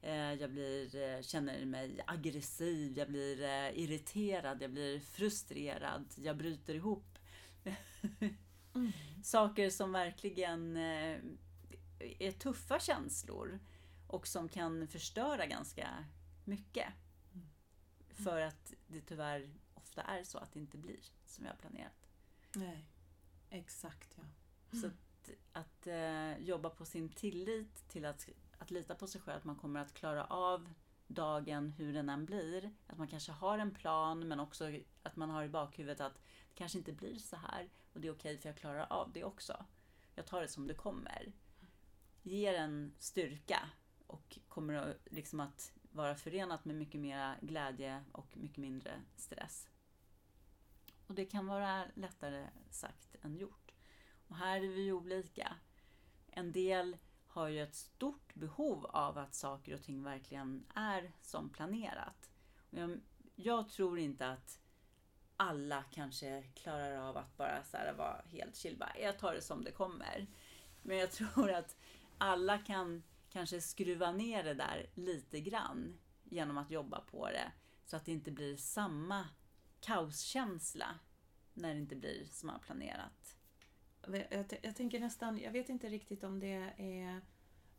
eh, 0.00 0.34
jag 0.34 0.50
blir, 0.50 0.96
eh, 0.96 1.22
känner 1.22 1.64
mig 1.64 2.00
aggressiv, 2.06 2.98
jag 2.98 3.08
blir 3.08 3.42
eh, 3.42 3.78
irriterad, 3.78 4.62
jag 4.62 4.70
blir 4.70 5.00
frustrerad, 5.00 6.14
jag 6.16 6.36
bryter 6.36 6.74
ihop. 6.74 7.18
Mm. 8.74 8.92
Saker 9.22 9.70
som 9.70 9.92
verkligen 9.92 10.76
eh, 10.76 11.18
är 12.00 12.32
tuffa 12.32 12.80
känslor 12.80 13.58
och 14.06 14.26
som 14.26 14.48
kan 14.48 14.88
förstöra 14.88 15.46
ganska 15.46 16.04
mycket. 16.44 16.88
Mm. 17.34 17.48
För 18.10 18.40
att 18.40 18.74
det 18.86 19.00
tyvärr 19.00 19.50
ofta 19.74 20.02
är 20.02 20.24
så 20.24 20.38
att 20.38 20.52
det 20.52 20.60
inte 20.60 20.78
blir 20.78 21.00
som 21.24 21.44
vi 21.44 21.50
har 21.50 21.56
planerat. 21.56 22.08
Nej, 22.54 22.84
exakt 23.50 24.16
ja. 24.16 24.22
Så 24.80 24.86
att, 24.86 25.30
att 25.52 25.86
eh, 25.86 26.38
jobba 26.38 26.70
på 26.70 26.84
sin 26.84 27.08
tillit 27.08 27.88
till 27.88 28.04
att, 28.04 28.28
att 28.58 28.70
lita 28.70 28.94
på 28.94 29.06
sig 29.06 29.20
själv, 29.20 29.38
att 29.38 29.44
man 29.44 29.56
kommer 29.56 29.80
att 29.80 29.94
klara 29.94 30.24
av 30.24 30.68
dagen 31.06 31.70
hur 31.70 31.92
den 31.92 32.08
än 32.08 32.26
blir. 32.26 32.74
Att 32.86 32.98
man 32.98 33.08
kanske 33.08 33.32
har 33.32 33.58
en 33.58 33.74
plan 33.74 34.28
men 34.28 34.40
också 34.40 34.72
att 35.02 35.16
man 35.16 35.30
har 35.30 35.44
i 35.44 35.48
bakhuvudet 35.48 36.00
att 36.00 36.14
det 36.14 36.54
kanske 36.54 36.78
inte 36.78 36.92
blir 36.92 37.18
så 37.18 37.36
här 37.36 37.68
och 37.92 38.00
det 38.00 38.08
är 38.08 38.12
okej 38.12 38.38
för 38.38 38.48
jag 38.48 38.56
klarar 38.56 38.86
av 38.90 39.12
det 39.12 39.24
också. 39.24 39.66
Jag 40.14 40.26
tar 40.26 40.40
det 40.40 40.48
som 40.48 40.66
det 40.66 40.74
kommer. 40.74 41.32
Ger 42.28 42.54
en 42.54 42.94
styrka 42.98 43.70
och 44.06 44.38
kommer 44.48 44.74
att, 44.74 44.96
liksom 45.10 45.40
att 45.40 45.72
vara 45.92 46.14
förenat 46.14 46.64
med 46.64 46.76
mycket 46.76 47.00
mer 47.00 47.38
glädje 47.40 48.04
och 48.12 48.36
mycket 48.36 48.58
mindre 48.58 49.02
stress. 49.16 49.68
Och 51.06 51.14
det 51.14 51.24
kan 51.24 51.46
vara 51.46 51.84
lättare 51.94 52.48
sagt 52.70 53.16
än 53.22 53.36
gjort. 53.36 53.72
Och 54.28 54.36
här 54.36 54.56
är 54.56 54.68
vi 54.68 54.82
ju 54.82 54.92
olika. 54.92 55.56
En 56.26 56.52
del 56.52 56.96
har 57.26 57.48
ju 57.48 57.62
ett 57.62 57.74
stort 57.74 58.34
behov 58.34 58.86
av 58.86 59.18
att 59.18 59.34
saker 59.34 59.74
och 59.74 59.82
ting 59.82 60.02
verkligen 60.02 60.66
är 60.74 61.12
som 61.22 61.50
planerat. 61.50 62.30
Jag, 62.70 63.00
jag 63.34 63.68
tror 63.68 63.98
inte 63.98 64.28
att 64.28 64.60
alla 65.36 65.84
kanske 65.90 66.42
klarar 66.42 66.96
av 66.96 67.16
att 67.16 67.36
bara 67.36 67.64
så 67.64 67.76
här 67.76 67.92
vara 67.92 68.22
helt 68.26 68.56
chill. 68.56 68.76
Bara, 68.78 68.98
jag 68.98 69.18
tar 69.18 69.34
det 69.34 69.42
som 69.42 69.64
det 69.64 69.72
kommer. 69.72 70.26
Men 70.82 70.96
jag 70.96 71.12
tror 71.12 71.50
att 71.52 71.76
alla 72.18 72.58
kan 72.58 73.02
kanske 73.30 73.60
skruva 73.60 74.12
ner 74.12 74.44
det 74.44 74.54
där 74.54 74.86
lite 74.94 75.40
grann 75.40 75.98
genom 76.24 76.58
att 76.58 76.70
jobba 76.70 77.00
på 77.00 77.26
det. 77.26 77.52
Så 77.84 77.96
att 77.96 78.04
det 78.04 78.12
inte 78.12 78.30
blir 78.30 78.56
samma 78.56 79.28
kaoskänsla 79.80 80.98
när 81.54 81.74
det 81.74 81.80
inte 81.80 81.96
blir 81.96 82.24
som 82.24 82.46
man 82.46 82.60
planerat. 82.60 83.36
Jag, 84.30 84.44
jag 84.62 84.76
tänker 84.76 85.00
nästan, 85.00 85.38
jag 85.38 85.52
vet 85.52 85.68
inte 85.68 85.88
riktigt 85.88 86.24
om 86.24 86.40
det 86.40 86.72
är 86.76 87.20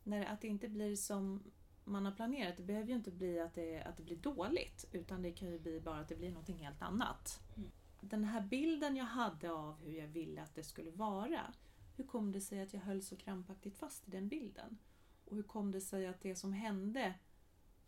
när, 0.02 0.26
att 0.26 0.40
det 0.40 0.48
inte 0.48 0.68
blir 0.68 0.96
som 0.96 1.42
man 1.84 2.04
har 2.04 2.12
planerat. 2.12 2.56
Det 2.56 2.62
behöver 2.62 2.88
ju 2.88 2.94
inte 2.94 3.10
bli 3.10 3.40
att 3.40 3.54
det, 3.54 3.82
att 3.82 3.96
det 3.96 4.02
blir 4.02 4.16
dåligt 4.16 4.84
utan 4.92 5.22
det 5.22 5.32
kan 5.32 5.48
ju 5.48 5.58
bli 5.58 5.80
bara 5.80 6.00
att 6.00 6.08
det 6.08 6.16
blir 6.16 6.30
någonting 6.30 6.58
helt 6.58 6.82
annat. 6.82 7.40
Mm. 7.56 7.70
Den 8.00 8.24
här 8.24 8.40
bilden 8.40 8.96
jag 8.96 9.04
hade 9.04 9.52
av 9.52 9.80
hur 9.80 9.98
jag 9.98 10.08
ville 10.08 10.42
att 10.42 10.54
det 10.54 10.64
skulle 10.64 10.90
vara. 10.90 11.54
Hur 12.00 12.06
kom 12.06 12.32
det 12.32 12.40
sig 12.40 12.60
att 12.60 12.72
jag 12.72 12.80
höll 12.80 13.02
så 13.02 13.16
krampaktigt 13.16 13.78
fast 13.78 14.08
i 14.08 14.10
den 14.10 14.28
bilden? 14.28 14.78
Och 15.24 15.36
hur 15.36 15.42
kom 15.42 15.70
det 15.70 15.80
sig 15.80 16.06
att 16.06 16.20
det 16.20 16.36
som 16.36 16.52
hände, 16.52 17.14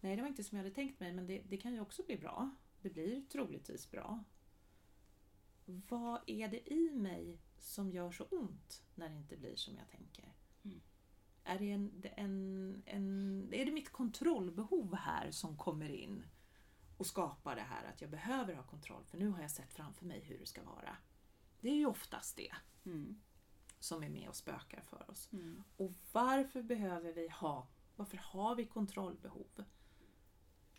nej 0.01 0.17
det 0.17 0.23
var 0.23 0.29
inte 0.29 0.45
som 0.45 0.57
jag 0.59 0.65
hade 0.65 0.75
tänkt 0.75 1.01
mig 1.01 1.13
men 1.13 1.27
det, 1.27 1.43
det 1.49 1.57
kan 1.57 1.73
ju 1.73 1.81
också 1.81 2.03
bli 2.03 2.17
bra. 2.17 2.51
Det 2.83 2.91
blir 2.91 3.23
troligtvis 3.23 3.91
bra. 3.91 4.25
Vad 5.65 6.21
är 6.27 6.49
det 6.49 6.73
i 6.73 6.91
mig 6.91 7.39
som 7.59 7.91
gör 7.91 8.11
så 8.11 8.25
ont 8.25 8.83
när 8.95 9.09
det 9.09 9.17
inte 9.17 9.37
blir 9.37 9.57
som 9.57 9.77
jag 9.77 9.89
tänker? 9.89 10.35
Mm. 10.65 10.81
Är 11.45 11.59
det, 11.59 11.71
en, 11.71 12.03
en, 12.17 12.83
en, 12.87 13.49
är 13.53 13.65
det 13.65 13.73
mitt 13.73 13.93
kontrollbehov 13.93 14.95
här 14.95 15.31
som 15.31 15.57
kommer 15.57 15.89
in 15.89 16.25
och 16.97 17.07
skapar 17.07 17.57
det 17.57 17.63
här 17.63 17.85
att 17.85 18.01
jag 18.01 18.11
behöver 18.11 18.55
ha 18.55 18.63
kontroll 18.63 19.05
för 19.05 19.19
nu 19.19 19.29
har 19.29 19.43
jag 19.43 19.51
sett 19.51 19.73
framför 19.73 20.05
mig 20.05 20.21
hur 20.21 20.39
det 20.39 20.47
ska 20.47 20.63
vara. 20.63 20.97
Det 21.61 21.69
är 21.69 21.77
ju 21.77 21.87
oftast 21.87 22.37
det 22.37 22.53
mm. 22.85 23.21
Som 23.83 24.03
är 24.03 24.09
med 24.09 24.29
och 24.29 24.37
spökar 24.37 24.81
för 24.81 25.11
oss. 25.11 25.29
Mm. 25.33 25.63
Och 25.77 25.93
varför 26.13 26.63
behöver 26.63 27.13
vi 27.13 27.29
ha, 27.29 27.69
varför 27.97 28.17
har 28.17 28.55
vi 28.55 28.67
kontrollbehov? 28.67 29.65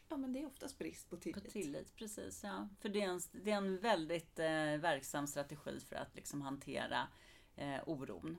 Ja 0.10 0.18
men 0.18 0.34
det 0.34 0.42
är 0.42 0.46
oftast 0.46 0.78
brist 0.78 1.10
på 1.10 1.18
tillit. 1.18 1.44
På 1.44 1.50
tillit, 1.50 1.96
precis. 1.96 2.44
Ja. 2.44 2.70
För 2.80 2.90
det 2.90 3.02
är 3.02 3.10
en, 3.10 3.22
det 3.32 3.52
är 3.52 3.58
en 3.58 3.80
väldigt 3.80 4.40
eh, 4.40 4.78
verksam 4.78 5.28
strategi 5.28 5.80
för 5.80 5.96
att 5.96 6.16
liksom 6.16 6.42
hantera 6.42 7.08
eh, 7.56 7.82
oron. 7.86 8.38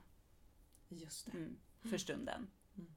Just 0.89 1.25
det. 1.25 1.37
Mm 1.37 1.57
för 1.89 1.97
stunden. 1.97 2.47
Mm. 2.77 2.95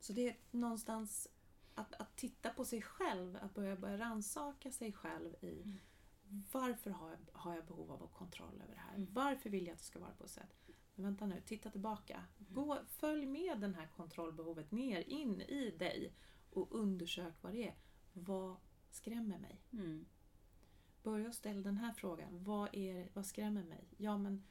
Så 0.00 0.12
det 0.12 0.28
är 0.28 0.36
någonstans 0.50 1.28
att, 1.74 1.94
att 1.94 2.16
titta 2.16 2.50
på 2.50 2.64
sig 2.64 2.82
själv, 2.82 3.38
att 3.42 3.54
börja, 3.54 3.76
börja 3.76 3.98
rannsaka 3.98 4.72
sig 4.72 4.92
själv 4.92 5.34
i 5.40 5.62
mm. 5.62 6.44
varför 6.52 6.90
har 6.90 7.10
jag, 7.10 7.18
har 7.32 7.54
jag 7.54 7.64
behov 7.64 7.92
av 7.92 8.02
att 8.02 8.12
kontroll 8.12 8.62
över 8.64 8.74
det 8.74 8.80
här? 8.80 8.94
Mm. 8.94 9.08
Varför 9.12 9.50
vill 9.50 9.66
jag 9.66 9.72
att 9.72 9.78
det 9.78 9.84
ska 9.84 9.98
vara 9.98 10.14
på 10.14 10.24
ett 10.24 10.30
sätt? 10.30 10.54
Vänta 10.94 11.26
nu, 11.26 11.40
titta 11.40 11.70
tillbaka. 11.70 12.14
Mm. 12.14 12.54
Gå, 12.54 12.78
följ 12.88 13.26
med 13.26 13.60
det 13.60 13.72
här 13.76 13.88
kontrollbehovet 13.96 14.70
ner 14.70 15.00
in 15.00 15.40
i 15.40 15.70
dig 15.70 16.12
och 16.50 16.74
undersök 16.74 17.34
vad 17.42 17.52
det 17.52 17.68
är. 17.68 17.74
Vad 18.12 18.56
skrämmer 18.90 19.38
mig? 19.38 19.62
Mm. 19.72 20.06
Börja 21.02 21.32
ställa 21.32 21.60
den 21.60 21.76
här 21.76 21.92
frågan. 21.92 22.44
Vad, 22.44 22.74
är, 22.74 23.08
vad 23.12 23.26
skrämmer 23.26 23.64
mig? 23.64 23.88
Ja, 23.96 24.18
men 24.18 24.44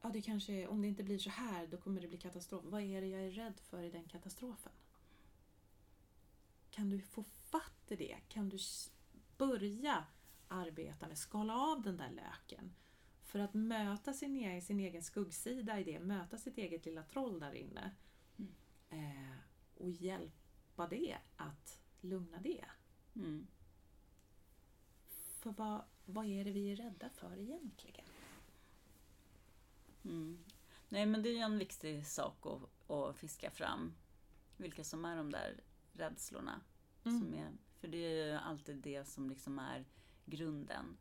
ja, 0.00 0.08
det 0.08 0.22
kanske, 0.22 0.66
om 0.66 0.82
det 0.82 0.88
inte 0.88 1.02
blir 1.02 1.18
så 1.18 1.30
här, 1.30 1.66
då 1.66 1.76
kommer 1.76 2.00
det 2.00 2.08
bli 2.08 2.18
katastrof. 2.18 2.64
Vad 2.64 2.82
är 2.82 3.00
det 3.00 3.06
jag 3.06 3.22
är 3.22 3.30
rädd 3.30 3.60
för 3.60 3.82
i 3.82 3.90
den 3.90 4.08
katastrofen? 4.08 4.72
Kan 6.70 6.90
du 6.90 7.00
få 7.00 7.22
fatt 7.22 7.90
i 7.90 7.96
det? 7.96 8.18
Kan 8.28 8.48
du 8.48 8.58
börja 9.36 10.04
arbeta 10.48 11.08
med 11.08 11.18
skala 11.18 11.56
av 11.56 11.82
den 11.82 11.96
där 11.96 12.10
löken? 12.10 12.74
För 13.32 13.38
att 13.38 13.54
möta 13.54 14.12
sin 14.12 14.36
egen, 14.36 14.62
sin 14.62 14.80
egen 14.80 15.02
skuggsida 15.02 15.80
i 15.80 15.84
det, 15.84 16.00
möta 16.00 16.38
sitt 16.38 16.58
eget 16.58 16.86
lilla 16.86 17.02
troll 17.02 17.40
där 17.40 17.52
inne. 17.52 17.90
Mm. 18.38 18.52
Eh, 18.90 19.36
och 19.74 19.90
hjälpa 19.90 20.86
det 20.86 21.18
att 21.36 21.80
lugna 22.00 22.40
det. 22.40 22.64
Mm. 23.14 23.46
För 25.38 25.50
vad, 25.50 25.84
vad 26.04 26.26
är 26.26 26.44
det 26.44 26.50
vi 26.50 26.72
är 26.72 26.76
rädda 26.76 27.10
för 27.10 27.38
egentligen? 27.38 28.04
Mm. 30.04 30.44
Nej 30.88 31.06
men 31.06 31.22
det 31.22 31.28
är 31.28 31.34
ju 31.34 31.38
en 31.38 31.58
viktig 31.58 32.06
sak 32.06 32.46
att, 32.46 32.90
att 32.90 33.16
fiska 33.16 33.50
fram. 33.50 33.94
Vilka 34.56 34.84
som 34.84 35.04
är 35.04 35.16
de 35.16 35.30
där 35.30 35.60
rädslorna. 35.92 36.60
Mm. 37.04 37.20
Som 37.20 37.34
är, 37.34 37.52
för 37.80 37.88
det 37.88 37.98
är 37.98 38.26
ju 38.26 38.32
alltid 38.32 38.76
det 38.76 39.04
som 39.04 39.30
liksom 39.30 39.58
är 39.58 39.84
grunden. 40.24 40.96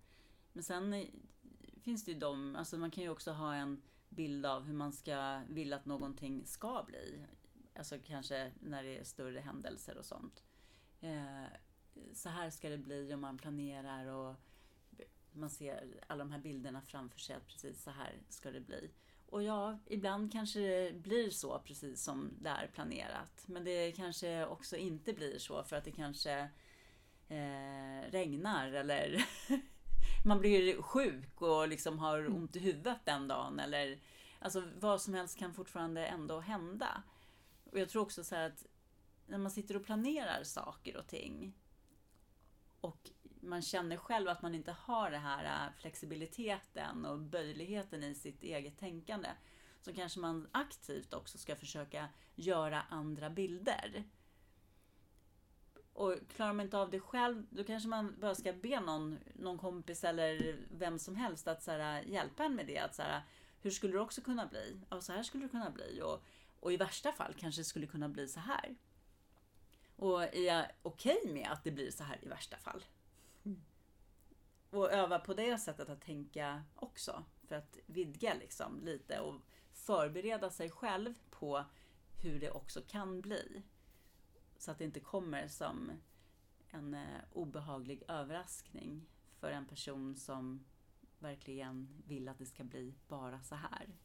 Men 0.54 0.64
sen 0.64 1.08
finns 1.82 2.06
det 2.06 2.12
ju 2.12 2.20
de, 2.20 2.56
alltså 2.56 2.78
man 2.78 2.92
kan 2.92 3.04
ju 3.04 3.10
också 3.10 3.32
ha 3.32 3.56
en 3.56 3.82
bild 4.10 4.46
av 4.46 4.64
hur 4.64 4.74
man 4.74 4.92
ska 4.92 5.42
vilja 5.50 5.76
att 5.76 5.86
någonting 5.86 6.46
ska 6.46 6.84
bli. 6.88 7.26
Alltså 7.76 7.98
kanske 8.06 8.52
när 8.60 8.84
det 8.84 8.98
är 8.98 9.04
större 9.04 9.40
händelser 9.40 9.98
och 9.98 10.06
sånt. 10.06 10.44
Eh, 11.02 11.46
så 12.14 12.30
här 12.30 12.50
ska 12.50 12.70
det 12.70 12.78
bli 12.78 13.14
om 13.14 13.22
man 13.22 13.38
planerar 13.38 14.06
och 14.06 14.36
man 15.32 15.50
ser 15.50 16.04
alla 16.08 16.24
de 16.24 16.32
här 16.32 16.40
bilderna 16.40 16.82
framför 16.82 17.20
sig, 17.20 17.36
att 17.36 17.48
precis 17.48 17.84
så 17.84 17.92
här 17.92 18.20
ska 18.30 18.52
det 18.52 18.62
bli. 18.62 18.92
Och 19.26 19.44
ja, 19.44 19.80
ibland 19.86 20.32
kanske 20.32 20.60
det 20.60 20.94
blir 20.94 21.30
så 21.30 21.60
precis 21.60 22.04
som 22.04 22.32
det 22.42 22.50
är 22.50 22.68
planerat. 22.68 23.44
Men 23.46 23.64
det 23.64 23.92
kanske 23.92 24.46
också 24.46 24.78
inte 24.78 25.14
blir 25.14 25.38
så 25.40 25.64
för 25.64 25.76
att 25.76 25.84
det 25.84 25.92
kanske 25.92 26.50
eh, 27.28 28.12
regnar 28.12 28.72
eller 28.72 29.26
man 30.24 30.40
blir 30.40 30.82
sjuk 30.82 31.42
och 31.42 31.68
liksom 31.68 32.00
har 32.00 32.28
ont 32.28 32.56
i 32.56 32.60
huvudet 32.60 33.00
den 33.06 33.28
dagen. 33.28 33.60
Eller, 33.60 34.00
alltså 34.40 34.64
vad 34.80 35.02
som 35.02 35.14
helst 35.14 35.40
kan 35.40 35.54
fortfarande 35.54 36.06
ändå 36.06 36.40
hända. 36.40 37.04
Och 37.72 37.80
jag 37.80 37.90
tror 37.90 38.02
också 38.02 38.24
så 38.24 38.36
att 38.36 38.66
när 39.28 39.38
man 39.38 39.52
sitter 39.52 39.76
och 39.76 39.86
planerar 39.86 40.44
saker 40.44 40.98
och 40.98 41.08
ting 41.08 41.54
och 42.82 43.10
man 43.42 43.62
känner 43.62 43.98
själv 43.98 44.30
att 44.30 44.42
man 44.42 44.56
inte 44.56 44.72
har 44.72 45.12
den 45.12 45.22
här 45.22 45.68
äh, 45.68 45.74
flexibiliteten 45.82 47.06
och 47.06 47.20
böjligheten 47.20 48.04
i 48.04 48.16
sitt 48.16 48.44
eget 48.44 48.80
tänkande 48.80 49.30
så 49.82 49.94
kanske 49.94 50.20
man 50.20 50.48
aktivt 50.52 51.14
också 51.14 51.38
ska 51.38 51.56
försöka 51.56 52.10
göra 52.36 52.82
andra 52.82 53.30
bilder. 53.30 54.04
Och 56.02 56.16
klarar 56.36 56.54
man 56.54 56.66
inte 56.66 56.78
av 56.78 56.90
det 56.90 57.00
själv, 57.00 57.46
då 57.50 57.64
kanske 57.64 57.90
man 57.90 58.16
bara 58.20 58.36
ska 58.36 58.54
be 58.54 58.80
någon, 58.80 59.20
någon 59.34 59.58
kompis 59.58 60.04
eller 60.04 60.60
vem 60.72 61.00
som 61.00 61.16
helst 61.16 61.48
att 61.48 61.64
så 61.64 61.72
här, 61.72 62.02
hjälpa 62.02 62.44
en 62.44 62.56
med 62.56 62.68
det. 62.68 62.80
Att 62.80 62.96
så 62.96 63.02
här, 63.02 63.22
hur 63.62 63.72
skulle 63.72 63.94
det 63.94 64.00
också 64.00 64.22
kunna 64.22 64.46
bli? 64.46 64.82
Ja, 64.90 65.02
så 65.02 65.14
här 65.14 65.24
skulle 65.24 65.46
det 65.46 65.50
kunna 65.50 65.70
bli. 65.70 66.02
Och, 66.04 66.24
och 66.60 66.74
i 66.74 66.78
värsta 66.78 67.12
fall 67.12 67.34
kanske 67.34 67.62
det 67.62 67.66
skulle 67.66 67.88
kunna 67.88 68.10
bli 68.10 68.28
så 68.28 68.40
här. 68.40 68.76
Och 69.96 70.24
är 70.24 70.46
jag 70.46 70.66
okej 70.82 71.18
okay 71.22 71.34
med 71.34 71.52
att 71.52 71.64
det 71.64 71.72
blir 71.72 71.92
så 71.92 72.04
här 72.04 72.20
i 72.22 72.28
värsta 72.28 72.58
fall? 72.58 72.86
Och 74.70 74.92
öva 74.92 75.20
på 75.20 75.34
det 75.34 75.58
sättet 75.58 75.90
att 75.90 76.02
tänka 76.02 76.64
också. 76.76 77.24
För 77.48 77.56
att 77.56 77.78
vidga 77.86 78.34
liksom 78.34 78.82
lite 78.84 79.20
och 79.20 79.42
förbereda 79.74 80.50
sig 80.50 80.70
själv 80.70 81.14
på 81.30 81.66
hur 82.22 82.40
det 82.40 82.52
också 82.52 82.82
kan 82.88 83.22
bli. 83.22 83.64
Så 84.62 84.72
att 84.72 84.78
det 84.78 84.84
inte 84.84 85.00
kommer 85.00 85.48
som 85.48 85.92
en 86.70 86.94
eh, 86.94 87.22
obehaglig 87.32 88.04
överraskning 88.08 89.10
för 89.40 89.52
en 89.52 89.66
person 89.66 90.16
som 90.16 90.66
verkligen 91.20 92.04
vill 92.08 92.30
att 92.30 92.38
det 92.38 92.46
ska 92.46 92.64
bli 92.64 92.96
bara 93.08 93.42
så 93.42 93.56
här. 93.56 93.98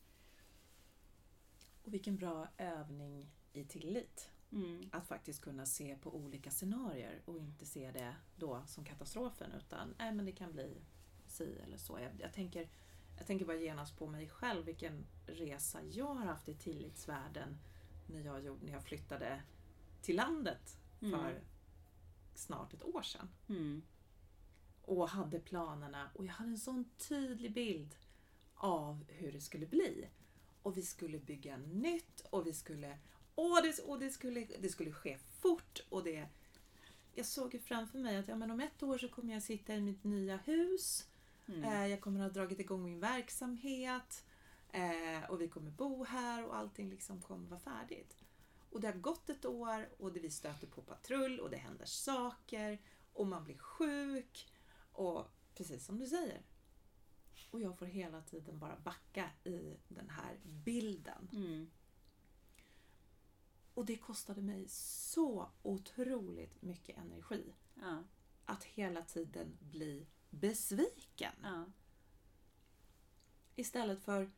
Och 1.83 1.95
vilken 1.95 2.17
bra 2.17 2.49
övning 2.57 3.31
i 3.53 3.65
tillit. 3.65 4.31
Mm. 4.53 4.89
Att 4.93 5.07
faktiskt 5.07 5.43
kunna 5.43 5.67
se 5.67 5.97
på 5.97 6.17
olika 6.17 6.51
scenarier 6.51 7.23
och 7.25 7.39
inte 7.39 7.67
se 7.67 7.91
det 7.91 8.17
då 8.37 8.63
som 8.67 8.85
katastrofen 8.85 9.53
utan 9.53 9.95
nej, 9.99 10.13
men 10.13 10.27
det 10.27 10.33
kan 10.33 10.53
bli 10.53 10.83
si 11.27 11.59
eller 11.65 11.77
så. 11.77 11.99
Jag, 11.99 12.13
jag, 12.19 12.33
tänker, 12.33 12.69
jag 13.17 13.27
tänker 13.27 13.47
bara 13.47 13.57
genast 13.57 13.99
på 13.99 14.07
mig 14.07 14.29
själv 14.29 14.65
vilken 14.65 15.07
resa 15.27 15.83
jag 15.83 16.15
har 16.15 16.27
haft 16.27 16.49
i 16.49 16.55
tillitsvärlden 16.55 17.59
när 18.07 18.21
jag, 18.21 18.45
gjorde, 18.45 18.67
när 18.67 18.73
jag 18.73 18.85
flyttade 18.85 19.43
till 20.07 20.17
landet 20.17 20.79
för 21.01 21.31
mm. 21.31 21.43
snart 22.35 22.75
ett 22.75 22.85
år 22.85 23.03
sedan. 23.03 23.29
Mm. 23.49 23.83
Och 24.83 25.09
hade 25.09 25.41
planerna 25.41 26.11
och 26.15 26.25
jag 26.27 26.33
hade 26.33 26.51
en 26.51 26.59
sån 26.59 26.85
tydlig 27.09 27.53
bild 27.53 27.95
av 28.55 29.05
hur 29.09 29.33
det 29.33 29.41
skulle 29.41 29.67
bli. 29.67 30.09
Och 30.63 30.77
vi 30.77 30.83
skulle 30.83 31.19
bygga 31.19 31.57
nytt 31.57 32.21
och 32.31 32.47
vi 32.47 32.53
skulle 32.53 32.99
Åh, 33.35 33.63
det, 33.63 33.83
och 33.83 33.99
det, 33.99 34.11
skulle, 34.11 34.47
det 34.61 34.69
skulle 34.69 34.93
ske 34.93 35.19
fort 35.19 35.81
och 35.89 36.05
det... 36.05 36.29
Jag 37.15 37.27
såg 37.27 37.55
ju 37.55 37.61
framför 37.61 37.99
mig 37.99 38.17
att 38.17 38.29
ja, 38.29 38.37
men 38.37 38.51
om 38.51 38.61
ett 38.61 38.83
år 38.83 38.99
så 38.99 39.09
kommer 39.09 39.35
jag 39.35 39.43
sitta 39.43 39.75
i 39.75 39.81
mitt 39.81 40.05
nya 40.05 40.37
hus. 40.37 41.09
Mm. 41.47 41.65
Eh, 41.65 41.87
jag 41.87 42.01
kommer 42.01 42.21
ha 42.21 42.29
dragit 42.29 42.61
igång 42.61 42.85
min 42.85 43.01
verksamhet. 43.01 44.25
Eh, 44.73 45.31
och 45.31 45.41
vi 45.41 45.49
kommer 45.49 45.71
bo 45.71 46.05
här 46.05 46.47
och 46.47 46.57
allting 46.57 46.91
liksom 46.91 47.23
kommer 47.23 47.49
vara 47.49 47.61
färdigt. 47.61 48.26
Och 48.77 48.83
det 48.83 48.89
har 48.89 48.95
gått 48.95 49.31
ett 49.31 49.45
år 49.45 49.89
och 49.99 50.13
det, 50.13 50.21
vi 50.21 50.31
stöter 50.31 50.67
på 50.67 50.83
patrull 50.83 51.41
och 51.41 51.51
det 51.51 51.57
händer 51.57 51.87
saker 51.87 52.83
och 53.13 53.27
man 53.27 53.45
blir 53.45 53.59
sjuk. 53.59 54.53
Och 54.93 55.27
precis 55.55 55.87
som 55.87 55.99
du 55.99 56.07
säger. 56.07 56.43
Och 57.51 57.61
jag 57.61 57.79
får 57.79 57.87
hela 57.87 58.23
tiden 58.23 58.59
bara 58.59 58.77
backa 58.77 59.31
i 59.45 59.77
den 59.89 60.11
här 60.11 60.41
bilden. 60.43 61.29
Mm. 61.33 61.71
Och 63.75 63.85
det 63.85 63.97
kostade 63.97 64.43
mig 64.43 64.69
så 64.69 65.51
otroligt 65.63 66.63
mycket 66.63 66.99
energi. 66.99 67.55
Ja. 67.75 68.05
Att 68.45 68.65
hela 68.65 69.03
tiden 69.03 69.59
bli 69.61 70.07
besviken. 70.31 71.35
Ja. 71.43 71.65
Istället 73.55 74.05
för 74.05 74.31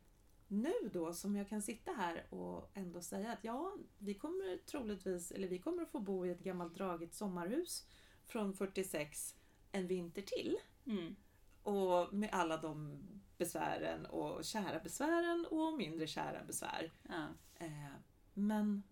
nu 0.51 0.73
då 0.93 1.13
som 1.13 1.35
jag 1.35 1.49
kan 1.49 1.61
sitta 1.61 1.91
här 1.91 2.25
och 2.29 2.71
ändå 2.73 3.01
säga 3.01 3.31
att 3.31 3.43
ja, 3.43 3.75
vi 3.97 4.13
kommer 4.13 4.57
troligtvis, 4.57 5.31
eller 5.31 5.47
vi 5.47 5.59
kommer 5.59 5.83
att 5.83 5.91
få 5.91 5.99
bo 5.99 6.25
i 6.25 6.29
ett 6.29 6.43
gammalt 6.43 6.75
dragigt 6.75 7.13
sommarhus 7.13 7.87
från 8.25 8.53
46 8.53 9.35
en 9.71 9.87
vinter 9.87 10.21
till. 10.21 10.57
Mm. 10.85 11.15
Och 11.63 12.13
med 12.13 12.29
alla 12.31 12.57
de 12.57 13.03
besvären 13.37 14.05
och 14.05 14.45
kära 14.45 14.79
besvären 14.79 15.45
och 15.51 15.77
mindre 15.77 16.07
kära 16.07 16.43
besvär. 16.43 16.91
Ja. 17.09 17.27
Eh, 17.55 17.93
men 18.33 18.83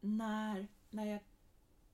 när, 0.00 0.68
när 0.90 1.06
jag 1.06 1.20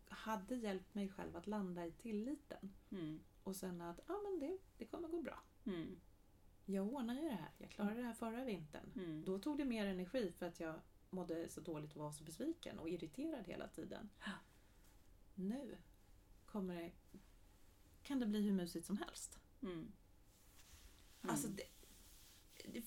hade 0.08 0.54
hjälpt 0.54 0.94
mig 0.94 1.08
själv 1.08 1.36
att 1.36 1.46
landa 1.46 1.86
i 1.86 1.92
tilliten 1.92 2.74
Mm. 2.90 3.20
och 3.42 3.56
sen 3.56 3.80
att 3.80 4.00
ja, 4.06 4.14
men 4.22 4.38
det, 4.38 4.58
det 4.78 4.84
kommer 4.84 5.08
gå 5.08 5.22
bra. 5.22 5.42
Mm. 5.66 6.00
Jag 6.74 6.88
ordnar 6.94 7.14
ju 7.14 7.20
det 7.20 7.34
här. 7.34 7.50
Jag 7.58 7.70
klarade 7.70 7.96
det 7.96 8.02
här 8.06 8.12
förra 8.14 8.44
vintern. 8.44 8.92
Mm. 8.96 9.24
Då 9.24 9.38
tog 9.38 9.58
det 9.58 9.64
mer 9.64 9.86
energi 9.86 10.32
för 10.38 10.46
att 10.46 10.60
jag 10.60 10.74
mådde 11.10 11.48
så 11.48 11.60
dåligt 11.60 11.92
och 11.96 12.02
var 12.02 12.12
så 12.12 12.24
besviken 12.24 12.78
och 12.78 12.88
irriterad 12.88 13.46
hela 13.46 13.68
tiden. 13.68 14.08
Nu 15.34 15.76
kommer 16.46 16.74
det, 16.74 16.90
kan 18.02 18.20
det 18.20 18.26
bli 18.26 18.40
hur 18.42 18.52
mysigt 18.52 18.86
som 18.86 18.96
helst. 18.96 19.38
Mm. 19.62 19.72
Mm. 19.72 19.92
Alltså, 21.22 21.48
det- 21.48 21.66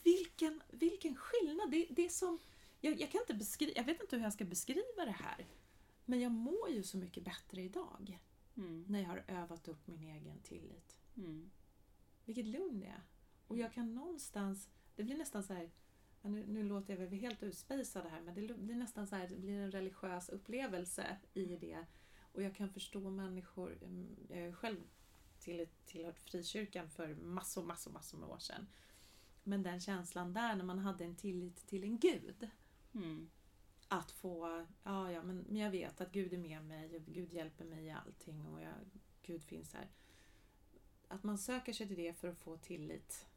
vilken, 0.04 0.62
vilken 0.70 1.16
skillnad! 1.16 1.72
Det, 1.72 1.88
det 1.90 2.06
är 2.06 2.10
som, 2.10 2.40
jag, 2.82 3.02
jag, 3.02 3.12
kan 3.12 3.22
inte 3.22 3.34
beskriva, 3.34 3.72
jag 3.76 3.84
vet 3.84 4.02
inte 4.02 4.16
hur 4.16 4.24
jag 4.24 4.34
ska 4.34 4.46
beskriva 4.46 5.06
det 5.06 5.12
här. 5.12 5.48
Men 6.06 6.20
jag 6.22 6.32
mår 6.32 6.70
ju 6.70 6.84
så 6.84 6.98
mycket 6.98 7.24
bättre 7.24 7.62
idag 7.62 8.20
Mm. 8.58 8.86
när 8.88 9.00
jag 9.00 9.08
har 9.08 9.24
övat 9.28 9.68
upp 9.68 9.88
min 9.88 10.04
egen 10.04 10.40
tillit. 10.40 10.98
Mm. 11.18 11.52
Vilket 12.26 12.46
lugn 12.46 12.80
det 12.80 12.86
är. 12.86 13.02
Och 13.54 13.60
jag 13.60 13.74
kan 13.74 13.96
någonstans, 13.96 14.70
det 14.96 15.04
blir 15.04 15.18
nästan 15.18 15.44
så 15.44 15.54
här, 15.54 15.72
nu, 16.22 16.46
nu 16.48 16.64
låter 16.64 16.94
jag 16.94 17.00
väl 17.00 17.20
helt 17.20 17.44
utspejsad 17.44 18.06
här, 18.06 18.22
men 18.22 18.36
det 18.36 18.54
blir 18.58 18.76
nästan 18.76 19.08
så 19.08 19.16
här, 19.16 19.28
det 19.28 19.36
blir 19.36 19.60
en 19.60 19.72
religiös 19.72 20.30
upplevelse 20.30 21.18
i 21.34 21.46
det. 21.46 21.86
Och 22.32 22.44
jag 22.44 22.56
kan 22.56 22.70
förstå 22.70 23.10
människor, 23.10 23.78
mm, 23.84 24.16
jag 24.30 24.46
har 24.46 24.52
själv 24.52 24.78
till, 25.40 25.68
tillhört 25.86 26.20
frikyrkan 26.20 26.90
för 26.90 27.16
massor, 27.16 27.64
massor, 27.64 27.92
massor 27.92 28.18
med 28.18 28.30
år 28.30 28.40
sedan. 28.40 28.68
Men 29.44 29.64
den 29.64 29.80
känslan 29.80 30.34
där 30.34 30.56
när 30.56 30.66
man 30.66 30.80
hade 30.80 31.04
en 31.04 31.16
tillit 31.16 31.68
till 31.68 31.84
en 31.84 32.00
gud. 32.00 32.50
Mm. 32.94 33.30
Att 33.88 34.12
få, 34.12 34.66
ja, 34.84 35.12
ja 35.12 35.24
men, 35.24 35.38
men 35.38 35.56
jag 35.56 35.72
vet 35.72 36.02
att 36.02 36.12
Gud 36.12 36.34
är 36.34 36.38
med 36.38 36.64
mig 36.64 36.96
och 36.96 37.06
Gud 37.06 37.34
hjälper 37.34 37.66
mig 37.66 37.86
i 37.86 37.92
allting 37.92 38.46
och 38.46 38.62
jag, 38.62 38.74
Gud 39.22 39.44
finns 39.44 39.74
här. 39.74 39.88
Att 41.08 41.24
man 41.24 41.38
söker 41.38 41.74
sig 41.74 41.88
till 41.88 41.98
det 41.98 42.14
för 42.14 42.28
att 42.28 42.40
få 42.40 42.58
tillit 42.58 43.28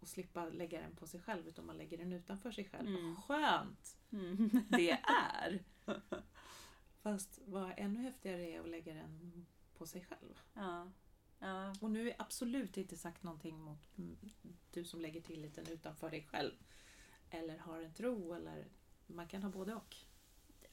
och 0.00 0.08
slippa 0.08 0.48
lägga 0.48 0.80
den 0.80 0.96
på 0.96 1.06
sig 1.06 1.20
själv 1.20 1.48
utan 1.48 1.66
man 1.66 1.76
lägger 1.76 1.98
den 1.98 2.12
utanför 2.12 2.52
sig 2.52 2.64
själv. 2.64 2.88
Mm. 2.88 3.14
Vad 3.14 3.24
skönt 3.24 3.96
Mm. 4.12 4.50
det 4.68 4.90
är! 4.90 5.62
Fast 7.02 7.38
vad 7.46 7.72
ännu 7.76 8.00
häftigare 8.00 8.50
är 8.50 8.60
att 8.60 8.68
lägga 8.68 8.94
den 8.94 9.46
på 9.78 9.86
sig 9.86 10.04
själv. 10.04 10.40
Ja. 10.54 10.90
Ja. 11.38 11.74
Och 11.80 11.90
nu 11.90 12.10
är 12.10 12.16
absolut 12.18 12.76
inte 12.76 12.96
sagt 12.96 13.22
någonting 13.22 13.60
mot 13.60 13.98
mm, 13.98 14.18
du 14.70 14.84
som 14.84 15.00
lägger 15.00 15.20
tilliten 15.20 15.66
utanför 15.68 16.10
dig 16.10 16.26
själv. 16.30 16.52
Eller 17.30 17.58
har 17.58 17.82
en 17.82 17.94
tro 17.94 18.34
eller 18.34 18.68
man 19.06 19.28
kan 19.28 19.42
ha 19.42 19.50
både 19.50 19.74
och. 19.74 19.96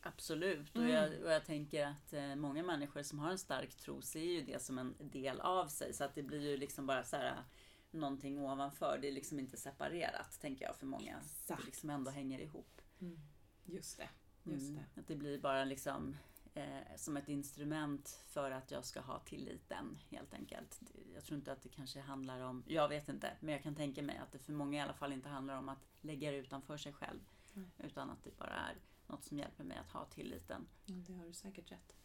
Absolut. 0.02 0.76
Mm. 0.76 0.88
Och, 0.88 0.94
jag, 0.94 1.24
och 1.24 1.32
jag 1.32 1.46
tänker 1.46 1.86
att 1.86 2.14
eh, 2.14 2.36
många 2.36 2.64
människor 2.64 3.04
som 3.04 3.20
har 3.20 3.32
en 3.32 3.38
stark 3.38 3.76
tro 3.76 4.02
ser 4.02 4.24
ju 4.24 4.42
det 4.42 4.62
som 4.62 4.78
en 4.78 4.96
del 5.00 5.40
av 5.40 5.68
sig. 5.68 5.94
Så 5.94 6.04
att 6.04 6.16
det 6.16 6.24
blir 6.24 6.50
ju 6.50 6.58
liksom 6.58 6.86
bara 6.88 7.04
så 7.04 7.16
här 7.16 7.44
någonting 7.92 8.40
ovanför. 8.40 8.98
Det 9.02 9.08
är 9.08 9.12
liksom 9.12 9.40
inte 9.40 9.58
separerat, 9.58 10.40
tänker 10.42 10.66
jag, 10.66 10.76
för 10.76 10.86
många. 10.86 11.18
Exakt. 11.18 11.62
Det 11.62 11.66
liksom 11.66 11.90
ändå 11.90 12.12
hänger 12.12 12.40
ihop. 12.40 12.82
Mm. 13.02 13.20
Just 13.66 13.98
det. 13.98 14.10
Just 14.44 14.70
Mm. 14.70 14.76
det. 14.94 15.02
Att 15.02 15.08
det 15.08 15.16
blir 15.16 15.40
bara 15.40 15.66
liksom 15.66 16.16
eh, 16.54 16.96
som 16.96 17.18
ett 17.18 17.30
instrument 17.30 18.10
för 18.28 18.52
att 18.52 18.72
jag 18.72 18.86
ska 18.86 19.02
ha 19.02 19.20
tilliten, 19.20 19.98
helt 20.10 20.34
enkelt. 20.34 20.80
Jag 21.14 21.24
tror 21.24 21.38
inte 21.40 21.52
att 21.52 21.62
det 21.62 21.70
kanske 21.70 22.00
handlar 22.00 22.40
om, 22.42 22.64
jag 22.68 22.88
vet 22.90 23.10
inte, 23.10 23.38
men 23.40 23.54
jag 23.54 23.64
kan 23.64 23.76
tänka 23.76 24.02
mig 24.04 24.18
att 24.18 24.32
det 24.32 24.40
för 24.40 24.54
många 24.54 24.78
i 24.78 24.82
alla 24.82 24.94
fall 24.94 25.14
inte 25.14 25.30
handlar 25.30 25.58
om 25.58 25.70
att 25.70 25.88
lägga 26.02 26.32
det 26.32 26.38
utanför 26.38 26.78
sig 26.78 26.94
själv. 26.94 27.20
Nej. 27.54 27.66
Utan 27.78 28.10
att 28.10 28.24
det 28.24 28.38
bara 28.38 28.54
är 28.56 28.76
något 29.08 29.24
som 29.24 29.38
hjälper 29.40 29.64
mig 29.64 29.78
att 29.78 29.92
ha 29.92 30.06
tilliten. 30.06 30.68
Ja, 30.86 30.96
det 31.08 31.14
har 31.14 31.26
du 31.26 31.34
säkert 31.34 31.72
rätt. 31.72 31.96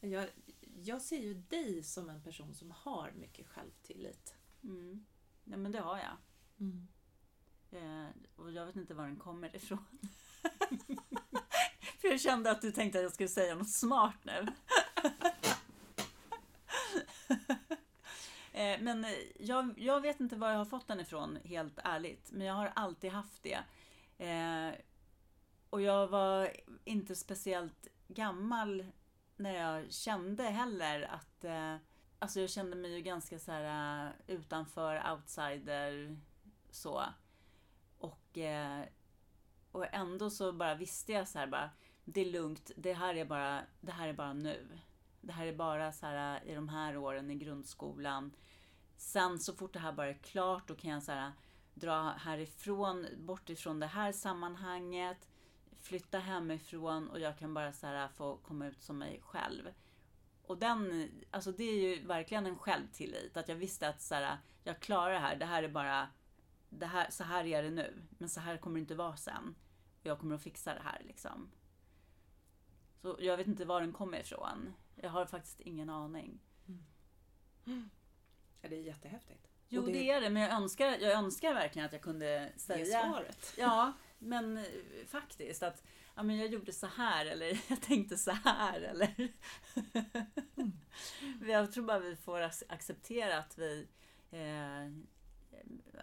Jag, 0.00 0.28
jag 0.82 1.02
ser 1.02 1.18
ju 1.18 1.34
dig 1.34 1.82
som 1.82 2.10
en 2.10 2.22
person 2.22 2.54
som 2.54 2.70
har 2.70 3.12
mycket 3.12 3.46
självtillit. 3.46 4.34
Mm. 4.62 5.06
Ja, 5.44 5.56
men 5.56 5.72
det 5.72 5.80
har 5.80 5.98
jag. 5.98 6.16
Mm. 6.60 6.88
Eh, 7.70 8.10
och 8.36 8.52
jag 8.52 8.66
vet 8.66 8.76
inte 8.76 8.94
var 8.94 9.04
den 9.04 9.16
kommer 9.16 9.56
ifrån. 9.56 9.98
För 11.98 12.08
jag 12.08 12.20
kände 12.20 12.50
att 12.50 12.62
du 12.62 12.72
tänkte 12.72 12.98
att 12.98 13.02
jag 13.02 13.12
skulle 13.12 13.28
säga 13.28 13.54
något 13.54 13.70
smart 13.70 14.16
nu. 14.22 14.46
eh, 18.52 18.80
men 18.80 19.04
eh, 19.04 19.10
jag, 19.38 19.74
jag 19.76 20.00
vet 20.00 20.20
inte 20.20 20.36
var 20.36 20.50
jag 20.50 20.58
har 20.58 20.64
fått 20.64 20.88
den 20.88 21.00
ifrån, 21.00 21.38
helt 21.44 21.78
ärligt. 21.84 22.30
Men 22.32 22.46
jag 22.46 22.54
har 22.54 22.72
alltid 22.74 23.12
haft 23.12 23.42
det. 23.42 23.64
Eh, 24.24 24.74
och 25.70 25.82
jag 25.82 26.08
var 26.08 26.52
inte 26.84 27.16
speciellt 27.16 27.88
gammal 28.08 28.86
när 29.38 29.54
jag 29.54 29.92
kände 29.92 30.42
heller 30.42 31.02
att... 31.02 31.44
Eh, 31.44 31.76
alltså 32.18 32.40
jag 32.40 32.50
kände 32.50 32.76
mig 32.76 32.94
ju 32.94 33.00
ganska 33.00 33.38
så 33.38 33.52
här 33.52 34.06
eh, 34.06 34.12
utanför, 34.26 35.12
outsider, 35.12 36.16
så. 36.70 37.04
Och, 37.98 38.38
eh, 38.38 38.84
och 39.72 39.94
ändå 39.94 40.30
så 40.30 40.52
bara 40.52 40.74
visste 40.74 41.12
jag 41.12 41.28
så 41.28 41.38
här 41.38 41.46
bara, 41.46 41.70
det 42.04 42.20
är 42.20 42.32
lugnt, 42.32 42.70
det 42.76 42.92
här 42.92 43.14
är 43.14 43.24
bara, 43.24 43.62
det 43.80 43.92
här 43.92 44.08
är 44.08 44.12
bara 44.12 44.32
nu. 44.32 44.78
Det 45.20 45.32
här 45.32 45.46
är 45.46 45.56
bara 45.56 45.92
så 45.92 46.06
här 46.06 46.40
eh, 46.44 46.50
i 46.50 46.54
de 46.54 46.68
här 46.68 46.96
åren 46.96 47.30
i 47.30 47.34
grundskolan. 47.34 48.32
Sen 48.96 49.38
så 49.38 49.52
fort 49.52 49.72
det 49.72 49.78
här 49.78 49.92
bara 49.92 50.08
är 50.08 50.18
klart, 50.22 50.68
då 50.68 50.74
kan 50.74 50.90
jag 50.90 51.02
så 51.02 51.12
här 51.12 51.32
dra 51.74 52.10
härifrån, 52.10 53.06
bort 53.18 53.50
ifrån 53.50 53.80
det 53.80 53.86
här 53.86 54.12
sammanhanget, 54.12 55.28
flytta 55.80 56.18
hemifrån 56.18 57.08
och 57.10 57.20
jag 57.20 57.38
kan 57.38 57.54
bara 57.54 57.72
så 57.72 57.86
här 57.86 58.08
få 58.08 58.36
komma 58.36 58.66
ut 58.66 58.82
som 58.82 58.98
mig 58.98 59.20
själv. 59.22 59.72
Och 60.42 60.58
den, 60.58 61.10
alltså 61.30 61.52
det 61.52 61.64
är 61.64 61.88
ju 61.96 62.06
verkligen 62.06 62.46
en 62.46 62.58
självtillit. 62.58 63.36
Att 63.36 63.48
jag 63.48 63.56
visste 63.56 63.88
att 63.88 64.00
så 64.00 64.14
här, 64.14 64.38
jag 64.64 64.80
klarar 64.80 65.12
det 65.12 65.18
här. 65.18 65.36
Det 65.36 65.44
här 65.46 65.62
är 65.62 65.68
bara, 65.68 66.08
det 66.68 66.86
här, 66.86 67.10
så 67.10 67.24
här 67.24 67.44
är 67.44 67.62
det 67.62 67.70
nu. 67.70 68.02
Men 68.10 68.28
så 68.28 68.40
här 68.40 68.56
kommer 68.56 68.74
det 68.76 68.80
inte 68.80 68.94
vara 68.94 69.16
sen. 69.16 69.54
Och 70.00 70.06
jag 70.06 70.18
kommer 70.18 70.34
att 70.34 70.42
fixa 70.42 70.74
det 70.74 70.80
här 70.84 71.02
liksom. 71.04 71.50
Så 73.02 73.16
jag 73.20 73.36
vet 73.36 73.46
inte 73.46 73.64
var 73.64 73.80
den 73.80 73.92
kommer 73.92 74.20
ifrån. 74.20 74.74
Jag 74.94 75.10
har 75.10 75.26
faktiskt 75.26 75.60
ingen 75.60 75.90
aning. 75.90 76.40
Ja, 78.60 78.68
det 78.68 78.76
är 78.76 78.80
jättehäftigt. 78.82 79.48
Jo, 79.68 79.82
det, 79.86 79.92
det- 79.92 80.10
är 80.10 80.20
det. 80.20 80.30
Men 80.30 80.42
jag 80.42 80.52
önskar, 80.52 80.86
jag 80.86 81.12
önskar 81.12 81.54
verkligen 81.54 81.86
att 81.86 81.92
jag 81.92 82.02
kunde 82.02 82.26
Det 82.26 82.34
är 82.38 82.58
säga... 82.58 83.02
svaret. 83.02 83.54
Ja, 83.58 83.92
men 84.18 84.56
eh, 84.56 84.64
faktiskt 85.06 85.62
att 85.62 85.84
ja, 86.14 86.22
men 86.22 86.36
jag 86.36 86.48
gjorde 86.48 86.72
så 86.72 86.86
här 86.86 87.26
eller 87.26 87.60
jag 87.68 87.80
tänkte 87.80 88.18
så 88.18 88.30
här 88.30 88.80
eller... 88.80 89.32
jag 91.48 91.72
tror 91.72 91.84
bara 91.84 91.98
vi 91.98 92.16
får 92.16 92.40
ac- 92.40 92.64
acceptera 92.68 93.38
att 93.38 93.58
vi 93.58 93.88
eh, 94.30 94.86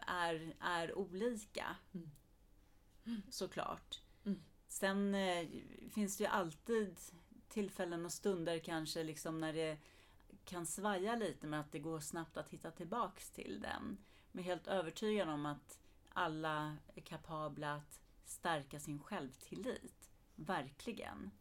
är, 0.08 0.54
är 0.60 0.97
olika. 0.97 1.75
Mm. 1.93 3.21
Såklart. 3.30 4.01
Mm. 4.25 4.43
Sen 4.67 5.15
eh, 5.15 5.47
finns 5.93 6.17
det 6.17 6.23
ju 6.23 6.30
alltid 6.30 6.99
tillfällen 7.47 8.06
och 8.06 8.12
stunder 8.12 8.60
kanske 8.60 9.04
liksom 9.04 9.39
när 9.39 9.54
det 9.54 9.78
kan 10.45 10.65
svaja 10.65 11.15
lite 11.15 11.47
men 11.47 11.60
att 11.60 11.71
det 11.71 11.80
går 11.80 11.99
snabbt 11.99 12.38
att 12.38 12.49
hitta 12.49 12.71
tillbaks 12.71 13.30
till 13.32 13.60
den. 13.62 13.97
Men 14.32 14.43
helt 14.43 14.67
övertygad 14.67 15.30
om 15.30 15.45
att 15.45 15.80
alla 16.13 16.78
är 16.95 17.01
kapabla 17.01 17.75
att 17.75 17.99
stärka 18.25 18.79
sin 18.79 18.99
självtillit. 18.99 20.09
Verkligen. 20.35 21.31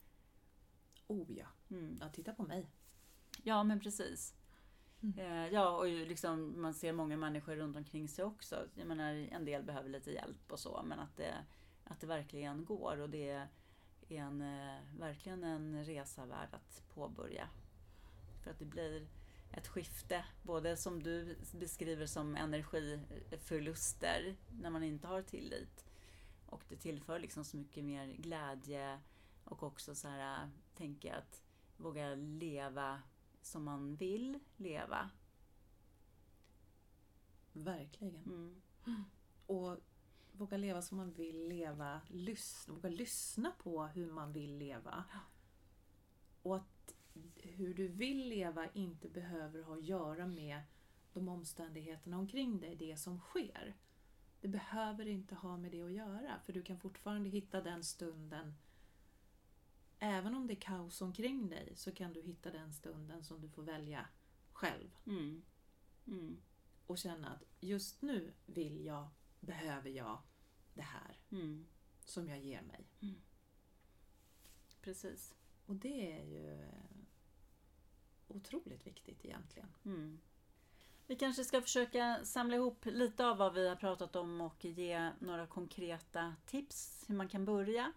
Oh 1.06 1.32
ja. 1.32 1.46
Mm. 1.70 1.98
ja, 2.00 2.08
titta 2.08 2.32
på 2.32 2.42
mig. 2.42 2.70
Ja, 3.42 3.62
men 3.62 3.80
precis. 3.80 4.34
Mm. 5.02 5.18
Eh, 5.18 5.52
ja, 5.52 5.68
och 5.68 5.86
liksom, 5.86 6.62
man 6.62 6.74
ser 6.74 6.92
många 6.92 7.16
människor 7.16 7.56
runt 7.56 7.76
omkring 7.76 8.08
sig 8.08 8.24
också. 8.24 8.68
Jag 8.74 8.86
menar, 8.86 9.12
en 9.12 9.44
del 9.44 9.62
behöver 9.62 9.88
lite 9.88 10.12
hjälp 10.12 10.52
och 10.52 10.60
så, 10.60 10.82
men 10.84 11.00
att 11.00 11.16
det, 11.16 11.34
att 11.84 12.00
det 12.00 12.06
verkligen 12.06 12.64
går 12.64 13.00
och 13.00 13.10
det 13.10 13.30
är 13.30 13.48
en, 14.08 14.42
eh, 14.42 14.80
verkligen 14.98 15.44
en 15.44 15.84
resa 15.84 16.26
värd 16.26 16.48
att 16.50 16.82
påbörja. 16.94 17.48
För 18.42 18.50
att 18.50 18.58
det 18.58 18.64
blir 18.64 19.06
ett 19.52 19.68
skifte, 19.68 20.24
både 20.42 20.76
som 20.76 21.02
du 21.02 21.36
beskriver 21.52 22.06
som 22.06 22.36
energiförluster 22.36 24.36
när 24.50 24.70
man 24.70 24.82
inte 24.82 25.06
har 25.06 25.22
tillit. 25.22 25.84
Och 26.54 26.64
det 26.68 26.76
tillför 26.76 27.18
liksom 27.18 27.44
så 27.44 27.56
mycket 27.56 27.84
mer 27.84 28.06
glädje 28.06 29.00
och 29.44 29.62
också 29.62 29.94
så 29.94 30.08
här, 30.08 30.50
tänka 30.74 31.16
att 31.16 31.42
våga 31.76 32.14
leva 32.14 33.02
som 33.42 33.64
man 33.64 33.96
vill 33.96 34.38
leva. 34.56 35.10
Verkligen. 37.52 38.24
Mm. 38.24 39.04
Och 39.46 39.78
våga 40.32 40.56
leva 40.56 40.82
som 40.82 40.96
man 40.96 41.12
vill 41.12 41.48
leva. 41.48 42.00
Lyssna, 42.08 42.74
våga 42.74 42.88
lyssna 42.88 43.52
på 43.58 43.84
hur 43.84 44.12
man 44.12 44.32
vill 44.32 44.58
leva. 44.58 45.04
Ja. 45.12 45.20
Och 46.42 46.56
att 46.56 46.94
hur 47.36 47.74
du 47.74 47.88
vill 47.88 48.28
leva 48.28 48.68
inte 48.70 49.08
behöver 49.08 49.62
ha 49.62 49.74
att 49.74 49.84
göra 49.84 50.26
med 50.26 50.60
de 51.12 51.28
omständigheterna 51.28 52.18
omkring 52.18 52.60
dig, 52.60 52.76
det 52.76 52.96
som 52.96 53.20
sker. 53.20 53.74
Det 54.44 54.48
behöver 54.48 55.07
inte 55.07 55.35
ha 55.35 55.57
med 55.57 55.72
det 55.72 55.83
att 55.83 55.92
göra, 55.92 56.40
för 56.44 56.52
du 56.52 56.62
kan 56.62 56.80
fortfarande 56.80 57.28
hitta 57.30 57.61
den 57.61 57.85
stunden 57.85 58.54
Även 59.98 60.35
om 60.35 60.46
det 60.46 60.52
är 60.54 60.61
kaos 60.61 61.00
omkring 61.02 61.48
dig 61.48 61.72
så 61.76 61.92
kan 61.94 62.12
du 62.12 62.22
hitta 62.22 62.50
den 62.50 62.72
stunden 62.72 63.24
som 63.24 63.40
du 63.40 63.48
får 63.48 63.62
välja 63.62 64.07
själv 64.52 64.90
Mm. 65.07 65.42
Mm. 66.07 66.37
och 66.87 66.98
känna 66.98 67.28
att 67.35 67.42
just 67.61 68.02
nu 68.02 68.33
vill 68.46 68.85
jag, 68.85 69.09
behöver 69.40 69.90
jag 69.90 70.22
det 70.74 70.83
här 70.83 71.16
Mm. 71.30 71.66
som 72.04 72.28
jag 72.28 72.38
ger 72.40 72.62
mig. 72.62 72.87
Precis. 74.80 75.35
Och 75.66 75.76
det 75.76 76.12
är 76.12 76.24
ju 76.24 76.68
otroligt 78.28 78.87
viktigt 78.87 79.24
egentligen. 79.24 79.68
Mm. 79.85 80.20
Vi 81.06 81.16
kanske 81.16 81.44
ska 81.44 81.60
försöka 81.60 82.20
samla 82.24 82.56
ihop 82.56 82.86
lite 82.86 83.26
av 83.26 83.36
vad 83.36 83.54
vi 83.54 83.68
har 83.68 83.76
pratat 83.76 84.16
om 84.16 84.40
och 84.40 84.64
ge 84.64 85.10
några 85.18 85.46
konkreta 85.46 86.34
tips 86.46 87.04
hur 87.08 87.14
man 87.14 87.28
kan 87.28 87.44
börja. 87.44 87.92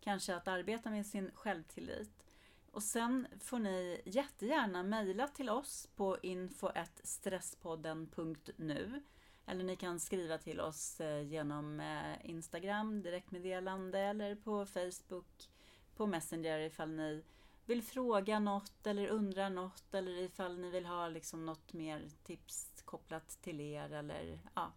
Kanske 0.00 0.36
att 0.36 0.48
arbeta 0.48 0.90
med 0.90 1.06
sin 1.06 1.30
självtillit. 1.34 2.24
Och 2.70 2.82
sen 2.82 3.26
får 3.40 3.58
ni 3.58 4.02
jättegärna 4.04 4.82
mejla 4.82 5.28
till 5.28 5.50
oss 5.50 5.88
på 5.96 6.18
info.stresspodden.nu 6.22 9.02
eller 9.46 9.64
ni 9.64 9.76
kan 9.76 10.00
skriva 10.00 10.38
till 10.38 10.60
oss 10.60 11.00
eh, 11.00 11.22
genom 11.22 11.80
eh, 11.80 12.30
Instagram, 12.30 13.02
direktmeddelande 13.02 13.98
eller 13.98 14.34
på 14.34 14.66
Facebook, 14.66 15.50
på 15.96 16.06
Messenger 16.06 16.58
ifall 16.58 16.90
ni 16.90 17.24
vill 17.66 17.82
fråga 17.82 18.38
något 18.38 18.86
eller 18.86 19.08
undra 19.08 19.48
något 19.48 19.94
eller 19.94 20.12
ifall 20.12 20.58
ni 20.58 20.70
vill 20.70 20.86
ha 20.86 21.08
liksom 21.08 21.46
något 21.46 21.72
mer 21.72 22.08
tips 22.24 22.82
kopplat 22.84 23.28
till 23.42 23.60
er 23.60 23.90
eller 23.92 24.40
ja, 24.54 24.72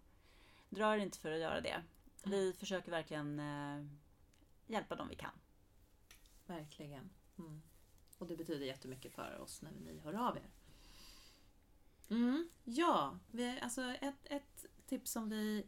dra 0.70 0.96
er 0.96 1.00
inte 1.00 1.20
för 1.20 1.32
att 1.32 1.40
göra 1.40 1.62
det. 1.62 1.84
Vi 2.24 2.54
försöker 2.54 2.92
verkligen 2.92 3.40
eh, 3.40 3.86
hjälpa 4.68 4.96
dem 4.96 5.08
vi 5.10 5.16
kan. 5.16 5.40
Verkligen. 6.46 7.10
Mm. 7.38 7.62
Och 8.18 8.28
det 8.28 8.36
betyder 8.36 8.66
jättemycket 8.66 9.14
för 9.14 9.40
oss 9.40 9.62
när 9.62 9.72
ni 9.72 10.00
hör 10.00 10.14
av 10.14 10.38
er. 10.38 10.50
Mm. 12.10 12.50
Ja, 12.64 13.20
vi, 13.32 13.60
alltså 13.60 13.82
ett, 13.82 14.26
ett 14.26 14.66
tips 14.86 15.12
som 15.12 15.30
vi 15.30 15.68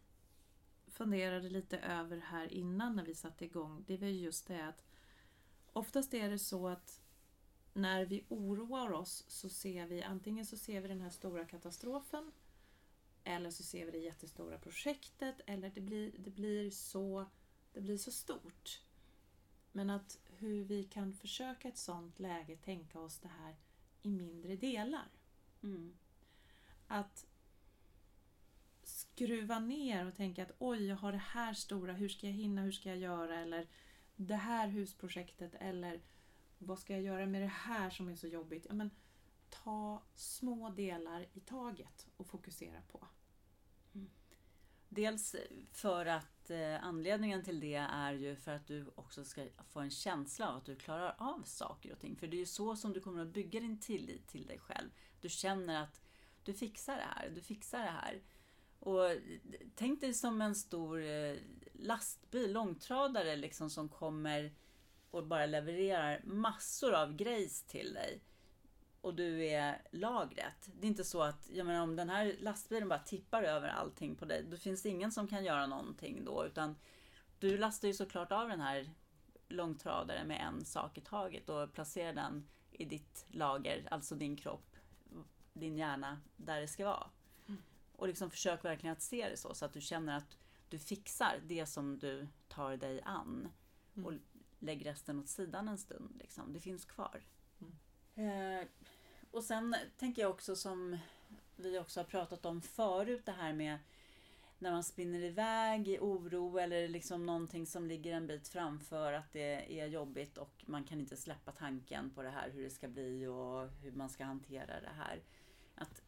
funderade 0.87 1.49
lite 1.49 1.79
över 1.79 2.17
här 2.17 2.53
innan 2.53 2.95
när 2.95 3.03
vi 3.03 3.15
satte 3.15 3.45
igång, 3.45 3.83
det 3.87 3.97
var 3.97 4.07
just 4.07 4.47
det 4.47 4.67
att 4.67 4.83
oftast 5.73 6.13
är 6.13 6.29
det 6.29 6.39
så 6.39 6.67
att 6.67 7.01
när 7.77 8.05
vi 8.05 8.25
oroar 8.29 8.91
oss 8.91 9.25
så 9.27 9.49
ser 9.49 9.87
vi 9.87 10.03
antingen 10.03 10.45
så 10.45 10.57
ser 10.57 10.81
vi 10.81 10.87
den 10.87 11.01
här 11.01 11.09
stora 11.09 11.45
katastrofen 11.45 12.31
eller 13.23 13.51
så 13.51 13.63
ser 13.63 13.85
vi 13.85 13.91
det 13.91 13.97
jättestora 13.97 14.57
projektet 14.57 15.41
eller 15.45 15.69
det 15.69 15.81
blir, 15.81 16.11
det 16.17 16.29
blir, 16.29 16.71
så, 16.71 17.25
det 17.73 17.81
blir 17.81 17.97
så 17.97 18.11
stort. 18.11 18.81
Men 19.71 19.89
att 19.89 20.19
hur 20.25 20.63
vi 20.63 20.83
kan 20.83 21.13
försöka 21.13 21.67
ett 21.67 21.77
sånt 21.77 22.19
läge 22.19 22.55
tänka 22.55 22.99
oss 22.99 23.19
det 23.19 23.27
här 23.27 23.55
i 24.01 24.09
mindre 24.09 24.55
delar. 24.55 25.07
Mm. 25.63 25.97
Att 26.87 27.25
skruva 28.83 29.59
ner 29.59 30.07
och 30.07 30.15
tänka 30.15 30.43
att 30.43 30.55
oj, 30.59 30.85
jag 30.85 30.95
har 30.95 31.11
det 31.11 31.17
här 31.17 31.53
stora, 31.53 31.93
hur 31.93 32.09
ska 32.09 32.27
jag 32.27 32.33
hinna, 32.33 32.61
hur 32.61 32.71
ska 32.71 32.89
jag 32.89 32.97
göra? 32.97 33.39
Eller 33.39 33.67
det 34.15 34.35
här 34.35 34.67
husprojektet 34.67 35.55
eller 35.59 36.01
vad 36.57 36.79
ska 36.79 36.93
jag 36.93 37.01
göra 37.01 37.25
med 37.25 37.41
det 37.41 37.47
här 37.47 37.89
som 37.89 38.07
är 38.07 38.15
så 38.15 38.27
jobbigt? 38.27 38.65
Ja, 38.69 38.73
men, 38.73 38.91
ta 39.49 40.01
små 40.15 40.69
delar 40.69 41.27
i 41.33 41.39
taget 41.39 42.07
och 42.17 42.27
fokusera 42.27 42.81
på. 42.81 43.07
Mm. 43.93 44.09
Dels 44.89 45.35
för 45.71 46.05
att 46.05 46.49
eh, 46.49 46.83
anledningen 46.83 47.43
till 47.43 47.59
det 47.59 47.75
är 47.75 48.13
ju 48.13 48.35
för 48.35 48.51
att 48.51 48.67
du 48.67 48.91
också 48.95 49.23
ska 49.23 49.45
få 49.69 49.79
en 49.79 49.89
känsla 49.89 50.49
av 50.49 50.57
att 50.57 50.65
du 50.65 50.75
klarar 50.75 51.15
av 51.17 51.43
saker 51.45 51.91
och 51.91 51.99
ting. 51.99 52.15
För 52.15 52.27
det 52.27 52.37
är 52.37 52.39
ju 52.39 52.45
så 52.45 52.75
som 52.75 52.93
du 52.93 53.01
kommer 53.01 53.21
att 53.21 53.27
bygga 53.33 53.59
din 53.59 53.79
tillit 53.79 54.27
till 54.27 54.45
dig 54.45 54.59
själv. 54.59 54.89
Du 55.21 55.29
känner 55.29 55.83
att 55.83 56.01
du 56.43 56.53
fixar 56.53 56.95
det 56.95 57.07
här, 57.15 57.29
du 57.29 57.41
fixar 57.41 57.79
det 57.79 57.91
här. 58.01 58.21
Och 58.79 59.09
eh, 59.09 59.17
tänk 59.75 60.01
dig 60.01 60.13
som 60.13 60.41
en 60.41 60.55
stor 60.55 61.01
eh, 61.03 61.35
lastbil, 61.73 62.53
långtradare 62.53 63.35
liksom 63.35 63.69
som 63.69 63.89
kommer 63.89 64.53
och 65.17 65.27
bara 65.27 65.45
levererar 65.45 66.21
massor 66.23 66.93
av 66.93 67.15
grejs 67.15 67.63
till 67.63 67.93
dig. 67.93 68.21
Och 69.01 69.13
du 69.15 69.45
är 69.45 69.81
lagret. 69.91 70.69
Det 70.73 70.87
är 70.87 70.89
inte 70.89 71.03
så 71.03 71.21
att, 71.21 71.49
jag 71.53 71.65
menar 71.65 71.81
om 71.81 71.95
den 71.95 72.09
här 72.09 72.35
lastbilen 72.39 72.89
bara 72.89 72.99
tippar 72.99 73.43
över 73.43 73.67
allting 73.67 74.15
på 74.15 74.25
dig, 74.25 74.43
då 74.43 74.57
finns 74.57 74.83
det 74.83 74.89
ingen 74.89 75.11
som 75.11 75.27
kan 75.27 75.45
göra 75.45 75.67
någonting 75.67 76.25
då. 76.25 76.45
Utan 76.45 76.75
du 77.39 77.57
lastar 77.57 77.87
ju 77.87 77.93
såklart 77.93 78.31
av 78.31 78.49
den 78.49 78.61
här 78.61 78.89
långtradaren 79.47 80.27
med 80.27 80.41
en 80.41 80.65
sak 80.65 80.97
i 80.97 81.01
taget 81.01 81.49
och 81.49 81.73
placerar 81.73 82.13
den 82.13 82.47
i 82.71 82.85
ditt 82.85 83.25
lager, 83.27 83.87
alltså 83.91 84.15
din 84.15 84.35
kropp, 84.35 84.75
din 85.53 85.77
hjärna, 85.77 86.21
där 86.35 86.61
det 86.61 86.67
ska 86.67 86.85
vara. 86.85 87.09
Och 87.91 88.07
liksom 88.07 88.29
försök 88.29 88.65
verkligen 88.65 88.93
att 88.93 89.01
se 89.01 89.29
det 89.29 89.37
så, 89.37 89.53
så 89.53 89.65
att 89.65 89.73
du 89.73 89.81
känner 89.81 90.17
att 90.17 90.37
du 90.69 90.79
fixar 90.79 91.39
det 91.45 91.65
som 91.65 91.99
du 91.99 92.27
tar 92.47 92.77
dig 92.77 93.01
an. 93.01 93.51
Och 94.05 94.13
lägg 94.59 94.85
resten 94.85 95.19
åt 95.19 95.27
sidan 95.27 95.67
en 95.67 95.77
stund. 95.77 96.15
Liksom. 96.19 96.53
Det 96.53 96.59
finns 96.59 96.85
kvar. 96.85 97.21
Eh, 98.15 98.67
och 99.31 99.43
sen 99.43 99.75
tänker 99.97 100.21
jag 100.21 100.31
också 100.31 100.55
som 100.55 100.97
vi 101.55 101.79
också 101.79 101.99
har 101.99 102.05
pratat 102.05 102.45
om 102.45 102.61
förut, 102.61 103.25
det 103.25 103.31
här 103.31 103.53
med 103.53 103.77
när 104.59 104.71
man 104.71 104.83
spinner 104.83 105.23
iväg 105.23 105.87
i 105.87 105.99
oro 105.99 106.57
eller 106.57 106.87
liksom 106.87 107.25
någonting 107.25 107.65
som 107.65 107.87
ligger 107.87 108.13
en 108.13 108.27
bit 108.27 108.47
framför 108.47 109.13
att 109.13 109.33
det 109.33 109.79
är 109.81 109.87
jobbigt 109.87 110.37
och 110.37 110.63
man 110.65 110.83
kan 110.83 110.99
inte 110.99 111.17
släppa 111.17 111.51
tanken 111.51 112.09
på 112.09 112.23
det 112.23 112.29
här, 112.29 112.49
hur 112.49 112.63
det 112.63 112.69
ska 112.69 112.87
bli 112.87 113.27
och 113.27 113.69
hur 113.81 113.91
man 113.91 114.09
ska 114.09 114.23
hantera 114.23 114.81
det 114.81 114.93
här. 114.97 115.23
Att 115.75 116.01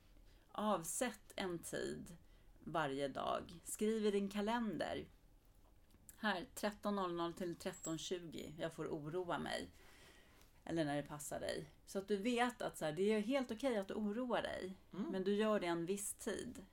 avsätt 0.51 1.33
en 1.35 1.59
tid 1.59 2.17
varje 2.59 3.07
dag. 3.07 3.59
Skriv 3.63 4.05
i 4.05 4.11
din 4.11 4.29
kalender. 4.29 5.05
Här 6.21 6.45
13.00 6.55 7.33
till 7.33 7.55
13.20. 7.55 8.53
Jag 8.57 8.73
får 8.73 8.87
oroa 8.87 9.37
mig. 9.37 9.69
Eller 10.65 10.85
när 10.85 10.95
det 10.95 11.03
passar 11.03 11.39
dig. 11.39 11.69
Så 11.85 11.99
att 11.99 12.07
du 12.07 12.17
vet 12.17 12.61
att 12.61 12.77
så 12.77 12.85
här, 12.85 12.91
det 12.91 13.13
är 13.13 13.19
helt 13.19 13.51
okej 13.51 13.77
att 13.77 13.87
du 13.87 13.93
oroar 13.93 14.41
dig. 14.41 14.77
Mm. 14.93 15.11
Men 15.11 15.23
du 15.23 15.33
gör 15.33 15.59
det 15.59 15.67
en 15.67 15.85
viss 15.85 16.13
tid. 16.13 16.65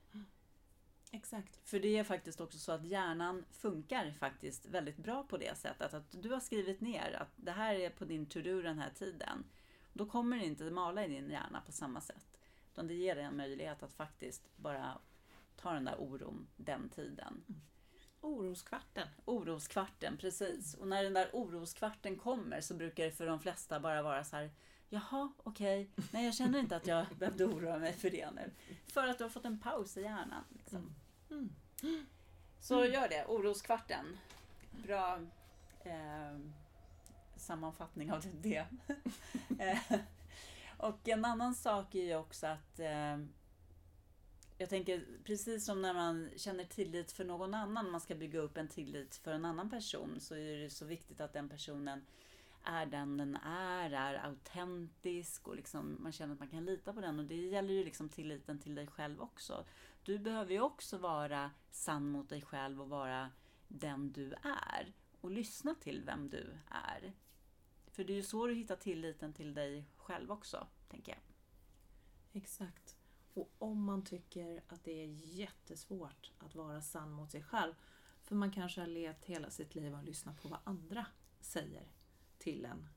Exakt. 1.11 1.69
För 1.69 1.79
det 1.79 1.97
är 1.97 2.03
faktiskt 2.03 2.41
också 2.41 2.57
så 2.57 2.71
att 2.71 2.85
hjärnan 2.85 3.45
funkar 3.51 4.11
faktiskt 4.11 4.65
väldigt 4.65 4.97
bra 4.97 5.23
på 5.23 5.37
det 5.37 5.57
sättet. 5.57 5.93
Att 5.93 6.21
du 6.21 6.29
har 6.29 6.39
skrivit 6.39 6.81
ner 6.81 7.17
att 7.21 7.31
det 7.35 7.51
här 7.51 7.75
är 7.75 7.89
på 7.89 8.05
din 8.05 8.25
to-do 8.25 8.61
den 8.61 8.79
här 8.79 8.89
tiden. 8.89 9.45
Då 9.93 10.05
kommer 10.05 10.37
det 10.37 10.45
inte 10.45 10.71
mala 10.71 11.05
i 11.05 11.07
din 11.07 11.29
hjärna 11.29 11.61
på 11.65 11.71
samma 11.71 12.01
sätt. 12.01 12.37
Utan 12.71 12.87
det 12.87 12.93
ger 12.93 13.15
dig 13.15 13.23
en 13.23 13.37
möjlighet 13.37 13.83
att 13.83 13.93
faktiskt 13.93 14.49
bara 14.55 14.97
ta 15.55 15.73
den 15.73 15.85
där 15.85 16.01
oron 16.01 16.47
den 16.55 16.89
tiden. 16.89 17.43
Oroskvarten. 18.21 19.07
Oroskvarten, 19.25 20.17
precis. 20.17 20.73
Och 20.73 20.87
när 20.87 21.03
den 21.03 21.13
där 21.13 21.29
oroskvarten 21.33 22.17
kommer 22.17 22.61
så 22.61 22.73
brukar 22.73 23.03
det 23.05 23.11
för 23.11 23.25
de 23.25 23.39
flesta 23.39 23.79
bara 23.79 24.01
vara 24.01 24.23
så 24.23 24.35
här 24.35 24.51
Jaha, 24.89 25.31
okej. 25.43 25.89
Nej, 26.11 26.25
jag 26.25 26.33
känner 26.33 26.59
inte 26.59 26.75
att 26.75 26.87
jag 26.87 27.05
behövde 27.17 27.45
oroa 27.45 27.77
mig 27.77 27.93
för 27.93 28.09
det 28.09 28.31
nu. 28.31 28.51
För 28.87 29.07
att 29.07 29.17
du 29.17 29.23
har 29.23 29.29
fått 29.29 29.45
en 29.45 29.59
paus 29.59 29.97
i 29.97 30.01
hjärnan. 30.01 30.43
Liksom. 30.49 30.95
Mm. 31.31 31.49
Så 32.59 32.85
gör 32.85 33.09
det, 33.09 33.25
oroskvarten. 33.25 34.17
Bra 34.83 35.19
eh, 35.83 36.39
sammanfattning 37.35 38.11
av 38.11 38.23
det. 38.41 38.65
Eh, 39.59 39.99
Och 40.77 41.07
en 41.07 41.25
annan 41.25 41.55
sak 41.55 41.95
är 41.95 42.03
ju 42.03 42.15
också 42.15 42.47
att 42.47 42.79
eh, 42.79 43.17
jag 44.57 44.69
tänker 44.69 45.05
precis 45.23 45.65
som 45.65 45.81
när 45.81 45.93
man 45.93 46.29
känner 46.35 46.63
tillit 46.63 47.11
för 47.11 47.25
någon 47.25 47.53
annan, 47.53 47.91
man 47.91 48.01
ska 48.01 48.15
bygga 48.15 48.39
upp 48.39 48.57
en 48.57 48.67
tillit 48.67 49.15
för 49.15 49.31
en 49.31 49.45
annan 49.45 49.69
person, 49.69 50.19
så 50.19 50.35
är 50.35 50.57
det 50.57 50.69
så 50.69 50.85
viktigt 50.85 51.21
att 51.21 51.33
den 51.33 51.49
personen 51.49 52.05
är 52.63 52.85
den 52.85 53.17
den 53.17 53.35
är, 53.35 53.91
är 53.91 54.25
autentisk 54.25 55.47
och 55.47 55.55
liksom 55.55 55.97
man 55.99 56.11
känner 56.11 56.33
att 56.33 56.39
man 56.39 56.49
kan 56.49 56.65
lita 56.65 56.93
på 56.93 57.01
den. 57.01 57.19
Och 57.19 57.25
det 57.25 57.35
gäller 57.35 57.73
ju 57.73 57.83
liksom 57.83 58.09
tilliten 58.09 58.59
till 58.59 58.75
dig 58.75 58.87
själv 58.87 59.21
också. 59.21 59.65
Du 60.03 60.19
behöver 60.19 60.51
ju 60.51 60.61
också 60.61 60.97
vara 60.97 61.51
sann 61.71 62.09
mot 62.09 62.29
dig 62.29 62.41
själv 62.41 62.81
och 62.81 62.89
vara 62.89 63.31
den 63.67 64.11
du 64.11 64.33
är. 64.41 64.93
Och 65.21 65.31
lyssna 65.31 65.75
till 65.75 66.03
vem 66.05 66.29
du 66.29 66.57
är. 66.69 67.13
För 67.91 68.03
det 68.03 68.13
är 68.13 68.17
ju 68.17 68.23
så 68.23 68.47
du 68.47 68.53
hittar 68.53 68.75
tilliten 68.75 69.33
till 69.33 69.53
dig 69.53 69.85
själv 69.97 70.31
också, 70.31 70.67
tänker 70.89 71.11
jag. 71.11 71.21
Exakt. 72.41 72.86
Och 73.37 73.51
om 73.57 73.83
man 73.83 74.03
tycker 74.03 74.63
att 74.67 74.83
det 74.83 75.03
är 75.03 75.07
jättesvårt 75.07 76.31
att 76.37 76.55
vara 76.55 76.81
sann 76.81 77.11
mot 77.11 77.31
sig 77.31 77.43
själv, 77.43 77.73
för 78.23 78.35
man 78.35 78.51
kanske 78.51 78.81
har 78.81 78.87
levt 78.87 79.25
hela 79.25 79.49
sitt 79.49 79.75
liv 79.75 79.93
och 79.93 80.03
lyssnat 80.03 80.41
på 80.41 80.47
vad 80.47 80.59
andra 80.63 81.05
säger 81.39 81.91
till 82.37 82.65
en 82.65 82.87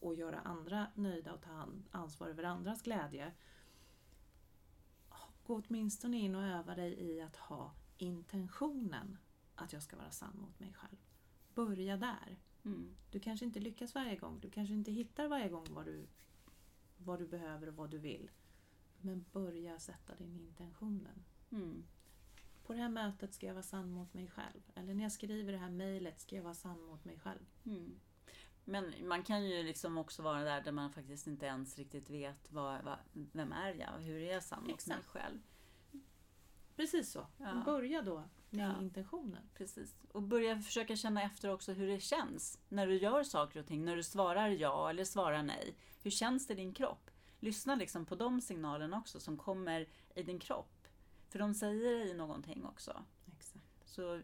och 0.00 0.14
göra 0.14 0.40
andra 0.40 0.86
nöjda 0.94 1.34
och 1.34 1.42
ta 1.42 1.68
ansvar 1.90 2.28
över 2.28 2.44
andras 2.44 2.82
glädje. 2.82 3.32
Gå 5.46 5.62
åtminstone 5.68 6.16
in 6.16 6.34
och 6.34 6.42
öva 6.42 6.74
dig 6.74 7.00
i 7.00 7.20
att 7.20 7.36
ha 7.36 7.74
intentionen 7.98 9.18
att 9.54 9.72
jag 9.72 9.82
ska 9.82 9.96
vara 9.96 10.10
sann 10.10 10.38
mot 10.40 10.60
mig 10.60 10.72
själv. 10.72 10.96
Börja 11.54 11.96
där. 11.96 12.38
Mm. 12.64 12.96
Du 13.10 13.20
kanske 13.20 13.44
inte 13.46 13.60
lyckas 13.60 13.94
varje 13.94 14.16
gång, 14.16 14.40
du 14.40 14.50
kanske 14.50 14.74
inte 14.74 14.92
hittar 14.92 15.28
varje 15.28 15.48
gång 15.48 15.66
vad 15.70 15.84
du, 15.84 16.06
vad 16.96 17.18
du 17.18 17.26
behöver 17.26 17.66
och 17.66 17.74
vad 17.74 17.90
du 17.90 17.98
vill. 17.98 18.30
Men 19.00 19.24
börja 19.32 19.78
sätta 19.78 20.14
din 20.14 20.36
intentionen. 20.40 21.24
Mm. 21.50 21.84
På 22.66 22.72
det 22.72 22.78
här 22.78 22.88
mötet 22.88 23.34
ska 23.34 23.46
jag 23.46 23.54
vara 23.54 23.62
sann 23.62 23.90
mot 23.90 24.14
mig 24.14 24.28
själv. 24.28 24.62
Eller 24.74 24.94
när 24.94 25.02
jag 25.02 25.12
skriver 25.12 25.52
det 25.52 25.58
här 25.58 25.70
mejlet 25.70 26.20
ska 26.20 26.36
jag 26.36 26.42
vara 26.42 26.54
sann 26.54 26.82
mot 26.82 27.04
mig 27.04 27.18
själv. 27.18 27.46
Mm. 27.64 28.00
Men 28.64 29.08
man 29.08 29.22
kan 29.22 29.44
ju 29.44 29.62
liksom 29.62 29.98
också 29.98 30.22
vara 30.22 30.40
där 30.44 30.60
där 30.60 30.72
man 30.72 30.92
faktiskt 30.92 31.26
inte 31.26 31.46
ens 31.46 31.78
riktigt 31.78 32.10
vet 32.10 32.52
vad, 32.52 32.84
vad, 32.84 32.98
vem 33.12 33.52
är 33.52 33.74
jag? 33.74 33.92
Hur 33.98 34.20
är 34.20 34.32
jag 34.32 34.42
sann 34.42 34.64
mot 34.66 34.86
mig 34.86 34.98
själv? 35.06 35.38
Precis 36.76 37.12
så. 37.12 37.26
Ja. 37.38 37.62
Börja 37.64 38.02
då 38.02 38.24
med 38.50 38.70
Ja. 38.70 38.82
intentionen. 38.82 39.48
Precis. 39.54 39.94
Och 40.12 40.22
börja 40.22 40.58
försöka 40.60 40.96
känna 40.96 41.22
efter 41.22 41.50
också 41.52 41.72
hur 41.72 41.86
det 41.86 42.00
känns 42.00 42.58
när 42.68 42.86
du 42.86 42.94
gör 42.98 43.22
saker 43.22 43.60
och 43.60 43.66
ting. 43.66 43.84
När 43.84 43.96
du 43.96 44.02
svarar 44.02 44.48
ja 44.48 44.90
eller 44.90 45.04
svarar 45.04 45.42
nej. 45.42 45.74
Hur 46.02 46.10
känns 46.10 46.46
det 46.46 46.52
i 46.52 46.56
din 46.56 46.74
kropp? 46.74 47.05
Lyssna 47.46 47.74
liksom 47.74 48.06
på 48.06 48.14
de 48.14 48.40
signalerna 48.40 48.98
också 48.98 49.20
som 49.20 49.36
kommer 49.36 49.88
i 50.14 50.22
din 50.22 50.38
kropp. 50.38 50.88
För 51.28 51.38
de 51.38 51.54
säger 51.54 51.94
dig 51.94 52.14
någonting 52.14 52.64
också. 52.64 53.04
Exakt. 53.26 53.88
Så 53.88 54.22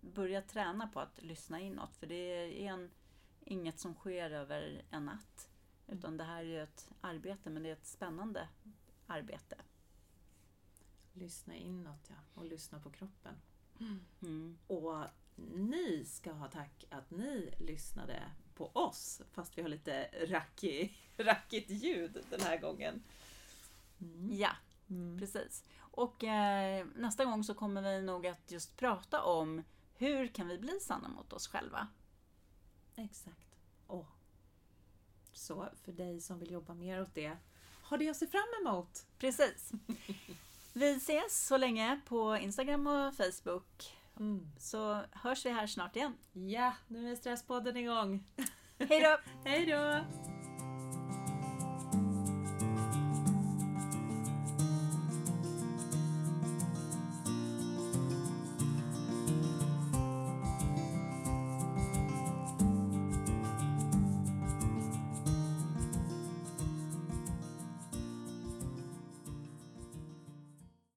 börja 0.00 0.42
träna 0.42 0.88
på 0.88 1.00
att 1.00 1.22
lyssna 1.22 1.60
inåt. 1.60 1.96
För 1.96 2.06
det 2.06 2.14
är 2.14 2.72
en, 2.72 2.90
inget 3.40 3.80
som 3.80 3.94
sker 3.94 4.30
över 4.30 4.82
en 4.90 5.04
natt. 5.04 5.50
Utan 5.86 6.16
det 6.16 6.24
här 6.24 6.44
är 6.44 6.62
ett 6.62 6.88
arbete, 7.00 7.50
men 7.50 7.62
det 7.62 7.68
är 7.68 7.72
ett 7.72 7.86
spännande 7.86 8.48
arbete. 9.06 9.56
Lyssna 11.12 11.54
inåt 11.54 12.10
ja, 12.10 12.16
och 12.34 12.44
lyssna 12.44 12.80
på 12.80 12.90
kroppen. 12.90 13.34
Mm. 14.22 14.58
Och 14.66 15.04
ni 15.36 16.04
ska 16.04 16.32
ha 16.32 16.48
tack 16.48 16.84
att 16.90 17.10
ni 17.10 17.54
lyssnade 17.58 18.22
på 18.54 18.66
oss, 18.66 19.22
fast 19.32 19.58
vi 19.58 19.62
har 19.62 19.68
lite 19.68 20.08
rackig, 20.26 20.98
rackigt 21.16 21.70
ljud 21.70 22.24
den 22.30 22.40
här 22.40 22.56
gången. 22.60 23.02
Mm. 24.00 24.28
Ja, 24.32 24.50
Mm. 24.90 25.18
Precis. 25.18 25.64
Och 25.78 26.24
eh, 26.24 26.86
nästa 26.94 27.24
gång 27.24 27.44
så 27.44 27.54
kommer 27.54 27.82
vi 27.82 28.02
nog 28.02 28.26
att 28.26 28.50
just 28.50 28.76
prata 28.76 29.22
om 29.22 29.62
hur 29.94 30.28
kan 30.28 30.48
vi 30.48 30.58
bli 30.58 30.80
sanna 30.80 31.08
mot 31.08 31.32
oss 31.32 31.48
själva? 31.48 31.88
Exakt. 32.96 33.56
Åh. 33.88 34.06
Så 35.32 35.68
för 35.84 35.92
dig 35.92 36.20
som 36.20 36.38
vill 36.38 36.50
jobba 36.50 36.74
mer 36.74 37.02
åt 37.02 37.14
det, 37.14 37.36
har 37.82 37.98
det 37.98 38.08
att 38.08 38.16
se 38.16 38.26
fram 38.26 38.48
emot. 38.60 39.06
Precis. 39.18 39.72
Vi 40.72 40.90
ses 40.94 41.46
så 41.46 41.56
länge 41.56 42.00
på 42.06 42.36
Instagram 42.36 42.86
och 42.86 43.14
Facebook. 43.14 43.96
Mm. 44.20 44.52
Så 44.58 45.00
hörs 45.12 45.46
vi 45.46 45.50
här 45.50 45.66
snart 45.66 45.96
igen. 45.96 46.16
Ja, 46.32 46.72
nu 46.88 47.10
är 47.10 47.16
Stresspodden 47.16 47.76
igång. 47.76 48.24
Hej 48.78 49.00
då! 49.00 49.16
Hej 49.44 49.66
då! 49.66 50.04